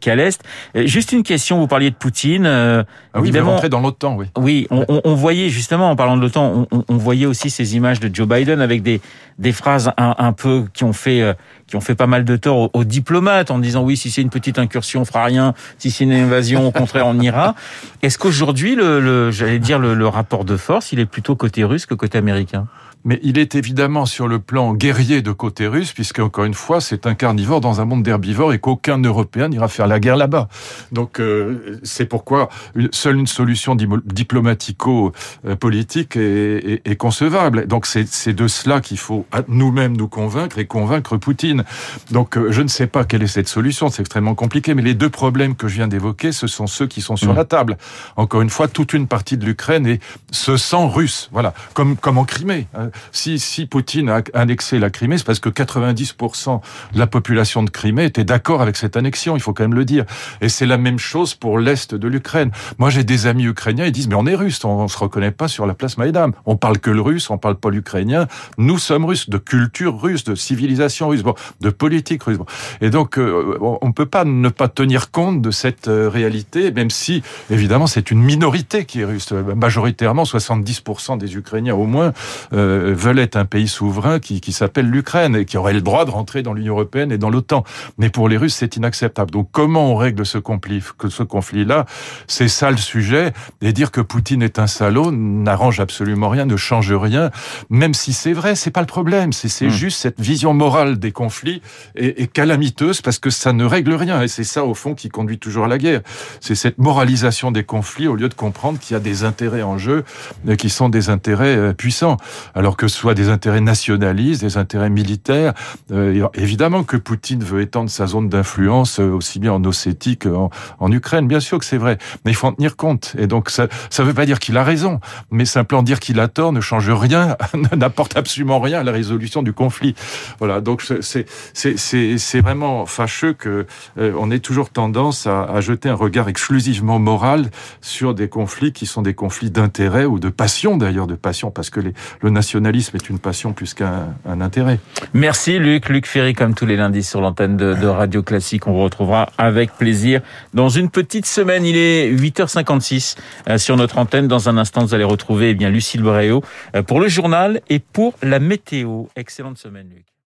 qu'à 0.00 0.14
l'est. 0.14 0.42
Juste 0.74 1.12
une 1.12 1.22
question, 1.22 1.58
vous 1.58 1.66
parliez 1.66 1.90
de 1.90 1.96
Poutine. 1.96 2.46
Euh, 2.54 2.84
ah 3.12 3.20
oui, 3.20 3.28
évidemment, 3.28 3.52
rentrer 3.52 3.68
dans 3.68 3.80
l'OTAN, 3.80 4.16
oui. 4.16 4.26
Oui, 4.38 4.66
on, 4.70 4.84
on, 4.88 5.00
on, 5.04 5.14
voyait 5.14 5.48
justement 5.48 5.90
en 5.90 5.96
parlant 5.96 6.16
de 6.16 6.22
l'OTAN, 6.22 6.66
on, 6.70 6.84
on, 6.88 6.96
voyait 6.96 7.26
aussi 7.26 7.50
ces 7.50 7.76
images 7.76 8.00
de 8.00 8.14
Joe 8.14 8.26
Biden 8.26 8.60
avec 8.60 8.82
des 8.82 9.00
des 9.38 9.52
phrases 9.52 9.90
un, 9.96 10.14
un 10.16 10.32
peu 10.32 10.64
qui 10.72 10.84
ont 10.84 10.92
fait 10.92 11.20
euh, 11.20 11.34
qui 11.66 11.76
ont 11.76 11.80
fait 11.80 11.94
pas 11.94 12.06
mal 12.06 12.24
de 12.24 12.36
tort 12.36 12.56
aux, 12.58 12.70
aux 12.72 12.84
diplomates 12.84 13.50
en 13.50 13.58
disant 13.58 13.82
oui 13.82 13.96
si 13.96 14.10
c'est 14.10 14.22
une 14.22 14.30
petite 14.30 14.58
incursion 14.58 15.02
on 15.02 15.04
fera 15.04 15.24
rien, 15.24 15.54
si 15.78 15.90
c'est 15.90 16.04
une 16.04 16.12
invasion 16.12 16.68
au 16.68 16.70
contraire 16.70 17.06
on 17.06 17.18
ira. 17.20 17.54
Est-ce 18.02 18.18
qu'aujourd'hui 18.18 18.76
le, 18.76 19.00
le 19.00 19.30
j'allais 19.30 19.58
dire 19.58 19.78
le, 19.78 19.94
le 19.94 20.06
rapport 20.06 20.44
de 20.44 20.56
force 20.56 20.92
il 20.92 21.00
est 21.00 21.06
plutôt 21.06 21.36
côté 21.36 21.64
russe 21.64 21.86
que 21.86 21.94
côté 21.94 22.18
américain? 22.18 22.66
Mais 23.04 23.20
il 23.22 23.38
est 23.38 23.54
évidemment 23.54 24.06
sur 24.06 24.26
le 24.28 24.38
plan 24.38 24.72
guerrier 24.72 25.20
de 25.22 25.32
côté 25.32 25.66
russe, 25.66 25.92
puisque 25.92 26.20
encore 26.20 26.44
une 26.44 26.54
fois, 26.54 26.80
c'est 26.80 27.06
un 27.06 27.14
carnivore 27.14 27.60
dans 27.60 27.80
un 27.80 27.84
monde 27.84 28.02
d'herbivores 28.02 28.54
et 28.54 28.58
qu'aucun 28.58 28.98
Européen 28.98 29.48
n'ira 29.48 29.68
faire 29.68 29.86
la 29.86 30.00
guerre 30.00 30.16
là-bas. 30.16 30.48
Donc 30.90 31.20
euh, 31.20 31.78
c'est 31.82 32.06
pourquoi 32.06 32.48
une, 32.74 32.88
seule 32.92 33.18
une 33.18 33.26
solution 33.26 33.76
diplomatico-politique 33.76 36.16
est, 36.16 36.20
est, 36.20 36.80
est, 36.88 36.96
concevable. 36.96 37.66
Donc 37.66 37.84
c'est 37.86 38.32
de 38.32 38.48
cela 38.48 38.80
qu'il 38.80 38.96
faut 38.98 39.26
nous-mêmes 39.48 39.94
nous 39.96 40.08
convaincre 40.08 40.58
et 40.58 40.64
convaincre 40.66 41.18
Poutine. 41.18 41.64
Donc 42.10 42.38
euh, 42.38 42.52
je 42.52 42.62
ne 42.62 42.68
sais 42.68 42.86
pas 42.86 43.04
quelle 43.04 43.22
est 43.22 43.26
cette 43.26 43.48
solution, 43.48 43.90
c'est 43.90 44.00
extrêmement 44.00 44.34
compliqué, 44.34 44.72
mais 44.74 44.80
les 44.82 44.94
deux 44.94 45.10
problèmes 45.10 45.56
que 45.56 45.68
je 45.68 45.74
viens 45.76 45.88
d'évoquer, 45.88 46.32
ce 46.32 46.46
sont 46.46 46.66
ceux 46.66 46.86
qui 46.86 47.02
sont 47.02 47.16
sur 47.16 47.34
mmh. 47.34 47.36
la 47.36 47.44
table. 47.44 47.76
Encore 48.16 48.40
une 48.40 48.48
fois, 48.50 48.68
toute 48.68 48.94
une 48.94 49.06
partie 49.06 49.36
de 49.36 49.44
l'Ukraine 49.44 49.98
se 50.30 50.56
sent 50.56 50.86
russe, 50.86 51.28
voilà, 51.32 51.52
comme 51.74 51.96
comme 51.96 52.16
en 52.18 52.24
Crimée. 52.24 52.66
Hein 52.74 52.90
si, 53.12 53.38
si 53.38 53.66
Poutine 53.66 54.08
a 54.08 54.22
annexé 54.34 54.78
la 54.78 54.90
Crimée, 54.90 55.18
c'est 55.18 55.26
parce 55.26 55.40
que 55.40 55.48
90% 55.48 56.60
de 56.92 56.98
la 56.98 57.06
population 57.06 57.62
de 57.62 57.70
Crimée 57.70 58.04
était 58.04 58.24
d'accord 58.24 58.62
avec 58.62 58.76
cette 58.76 58.96
annexion, 58.96 59.36
il 59.36 59.40
faut 59.40 59.52
quand 59.52 59.64
même 59.64 59.74
le 59.74 59.84
dire. 59.84 60.04
Et 60.40 60.48
c'est 60.48 60.66
la 60.66 60.78
même 60.78 60.98
chose 60.98 61.34
pour 61.34 61.58
l'Est 61.58 61.94
de 61.94 62.08
l'Ukraine. 62.08 62.50
Moi, 62.78 62.90
j'ai 62.90 63.04
des 63.04 63.26
amis 63.26 63.44
ukrainiens, 63.44 63.86
ils 63.86 63.92
disent, 63.92 64.08
mais 64.08 64.14
on 64.14 64.26
est 64.26 64.34
russe, 64.34 64.64
on, 64.64 64.88
se 64.88 64.98
reconnaît 64.98 65.30
pas 65.30 65.48
sur 65.48 65.66
la 65.66 65.74
place 65.74 65.98
Maïdan. 65.98 66.30
On 66.46 66.56
parle 66.56 66.78
que 66.78 66.90
le 66.90 67.00
russe, 67.00 67.30
on 67.30 67.38
parle 67.38 67.56
pas 67.56 67.70
l'ukrainien. 67.70 68.26
Nous 68.58 68.78
sommes 68.78 69.04
russes, 69.04 69.28
de 69.28 69.38
culture 69.38 70.00
russe, 70.00 70.24
de 70.24 70.34
civilisation 70.34 71.08
russe, 71.08 71.22
bon, 71.22 71.34
de 71.60 71.70
politique 71.70 72.22
russe. 72.22 72.38
Et 72.80 72.90
donc, 72.90 73.18
euh, 73.18 73.58
on 73.60 73.92
peut 73.92 74.06
pas 74.06 74.24
ne 74.24 74.48
pas 74.48 74.68
tenir 74.68 75.10
compte 75.10 75.40
de 75.40 75.50
cette 75.50 75.88
euh, 75.88 76.08
réalité, 76.08 76.70
même 76.72 76.90
si, 76.90 77.22
évidemment, 77.50 77.86
c'est 77.86 78.10
une 78.10 78.22
minorité 78.22 78.84
qui 78.84 79.00
est 79.00 79.04
russe. 79.04 79.32
Majoritairement, 79.32 80.24
70% 80.24 81.18
des 81.18 81.36
Ukrainiens, 81.36 81.74
au 81.74 81.86
moins, 81.86 82.12
euh, 82.52 82.83
veulent 82.92 83.18
être 83.18 83.36
un 83.36 83.44
pays 83.44 83.68
souverain 83.68 84.18
qui, 84.18 84.40
qui 84.40 84.52
s'appelle 84.52 84.88
l'Ukraine 84.88 85.36
et 85.36 85.44
qui 85.44 85.56
aurait 85.56 85.72
le 85.72 85.80
droit 85.80 86.04
de 86.04 86.10
rentrer 86.10 86.42
dans 86.42 86.52
l'Union 86.52 86.74
européenne 86.74 87.12
et 87.12 87.18
dans 87.18 87.30
l'OTAN. 87.30 87.64
Mais 87.98 88.10
pour 88.10 88.28
les 88.28 88.36
Russes, 88.36 88.54
c'est 88.54 88.76
inacceptable. 88.76 89.30
Donc, 89.30 89.48
comment 89.52 89.92
on 89.92 89.96
règle 89.96 90.26
ce 90.26 90.38
conflit, 90.38 90.82
ce 91.08 91.22
conflit-là? 91.22 91.86
C'est 92.26 92.48
ça 92.48 92.70
le 92.70 92.76
sujet. 92.76 93.32
Et 93.62 93.72
dire 93.72 93.90
que 93.90 94.00
Poutine 94.00 94.42
est 94.42 94.58
un 94.58 94.66
salaud 94.66 95.10
n'arrange 95.10 95.80
absolument 95.80 96.28
rien, 96.28 96.46
ne 96.46 96.56
change 96.56 96.92
rien. 96.92 97.30
Même 97.70 97.94
si 97.94 98.12
c'est 98.12 98.32
vrai, 98.32 98.54
c'est 98.54 98.70
pas 98.70 98.80
le 98.80 98.86
problème. 98.86 99.32
C'est 99.32 99.66
hmm. 99.66 99.70
juste 99.70 100.00
cette 100.00 100.20
vision 100.20 100.54
morale 100.54 100.98
des 100.98 101.12
conflits 101.12 101.62
est, 101.94 102.20
est 102.20 102.32
calamiteuse 102.32 103.00
parce 103.02 103.18
que 103.18 103.30
ça 103.30 103.52
ne 103.52 103.64
règle 103.64 103.94
rien. 103.94 104.22
Et 104.22 104.28
c'est 104.28 104.44
ça, 104.44 104.64
au 104.64 104.74
fond, 104.74 104.94
qui 104.94 105.08
conduit 105.08 105.38
toujours 105.38 105.64
à 105.64 105.68
la 105.68 105.78
guerre. 105.78 106.00
C'est 106.40 106.54
cette 106.54 106.78
moralisation 106.78 107.50
des 107.50 107.64
conflits 107.64 108.08
au 108.08 108.16
lieu 108.16 108.28
de 108.28 108.34
comprendre 108.34 108.78
qu'il 108.78 108.94
y 108.94 108.96
a 108.96 109.00
des 109.00 109.24
intérêts 109.24 109.62
en 109.62 109.78
jeu 109.78 110.04
euh, 110.48 110.56
qui 110.56 110.70
sont 110.70 110.88
des 110.88 111.10
intérêts 111.10 111.56
euh, 111.56 111.72
puissants. 111.72 112.16
Alors 112.54 112.73
que 112.76 112.88
ce 112.88 112.96
soit 112.96 113.14
des 113.14 113.28
intérêts 113.28 113.60
nationalistes, 113.60 114.42
des 114.42 114.56
intérêts 114.56 114.90
militaires. 114.90 115.54
Euh, 115.90 116.26
évidemment 116.34 116.84
que 116.84 116.96
Poutine 116.96 117.42
veut 117.42 117.60
étendre 117.60 117.90
sa 117.90 118.06
zone 118.06 118.28
d'influence 118.28 118.98
aussi 118.98 119.38
bien 119.38 119.52
en 119.52 119.64
Ossétie 119.64 120.16
qu'en 120.16 120.50
en 120.78 120.92
Ukraine. 120.92 121.26
Bien 121.26 121.40
sûr 121.40 121.58
que 121.58 121.64
c'est 121.64 121.78
vrai. 121.78 121.98
Mais 122.24 122.32
il 122.32 122.34
faut 122.34 122.46
en 122.46 122.52
tenir 122.52 122.76
compte. 122.76 123.14
Et 123.18 123.26
donc, 123.26 123.50
ça 123.50 123.68
ne 123.98 124.04
veut 124.04 124.14
pas 124.14 124.26
dire 124.26 124.38
qu'il 124.38 124.56
a 124.56 124.64
raison. 124.64 125.00
Mais 125.30 125.44
simplement 125.44 125.82
dire 125.82 126.00
qu'il 126.00 126.20
a 126.20 126.28
tort 126.28 126.52
ne 126.52 126.60
change 126.60 126.90
rien, 126.90 127.36
n'apporte 127.76 128.16
absolument 128.16 128.60
rien 128.60 128.80
à 128.80 128.84
la 128.84 128.92
résolution 128.92 129.42
du 129.42 129.52
conflit. 129.52 129.94
Voilà. 130.38 130.60
Donc, 130.60 130.82
c'est 131.00 132.40
vraiment 132.40 132.86
fâcheux 132.86 133.32
que 133.32 133.66
on 133.96 134.30
ait 134.30 134.40
toujours 134.40 134.70
tendance 134.70 135.26
à, 135.26 135.60
jeter 135.60 135.88
un 135.88 135.94
regard 135.94 136.28
exclusivement 136.28 136.98
moral 136.98 137.50
sur 137.80 138.14
des 138.14 138.28
conflits 138.28 138.72
qui 138.72 138.86
sont 138.86 139.02
des 139.02 139.14
conflits 139.14 139.50
d'intérêt 139.50 140.04
ou 140.04 140.18
de 140.18 140.28
passion 140.28 140.76
d'ailleurs, 140.76 141.06
de 141.06 141.14
passion, 141.14 141.50
parce 141.50 141.70
que 141.70 141.80
le 141.80 142.30
nationalisme 142.64 142.96
est 142.96 143.10
une 143.10 143.18
passion 143.18 143.52
plus 143.52 143.74
qu'un 143.74 144.14
un 144.24 144.40
intérêt. 144.40 144.78
Merci 145.12 145.58
Luc, 145.58 145.88
Luc 145.90 146.06
Ferry 146.06 146.32
comme 146.32 146.54
tous 146.54 146.64
les 146.64 146.76
lundis 146.76 147.02
sur 147.02 147.20
l'antenne 147.20 147.56
de, 147.56 147.74
de, 147.74 147.86
Radio 147.86 148.22
Classique. 148.22 148.66
On 148.66 148.72
vous 148.72 148.82
retrouvera 148.82 149.30
avec 149.36 149.72
plaisir 149.72 150.22
dans 150.54 150.70
une 150.70 150.88
petite 150.88 151.26
semaine. 151.26 151.66
Il 151.66 151.76
est 151.76 152.10
8h56 152.10 153.16
euh, 153.48 153.58
sur 153.58 153.76
notre 153.76 153.98
antenne. 153.98 154.28
Dans 154.28 154.48
un 154.48 154.56
instant, 154.56 154.82
vous 154.82 154.94
allez 154.94 155.04
retrouver 155.04 155.50
eh 155.50 155.54
bien 155.54 155.68
Lucille 155.68 156.02
Bréau 156.02 156.42
euh, 156.74 156.82
pour 156.82 157.00
le 157.00 157.08
journal 157.08 157.60
et 157.68 157.80
pour 157.80 158.14
la 158.22 158.38
météo. 158.38 159.04
Excellente 159.14 159.58
semaine 159.58 159.88
Luc. 159.94 160.13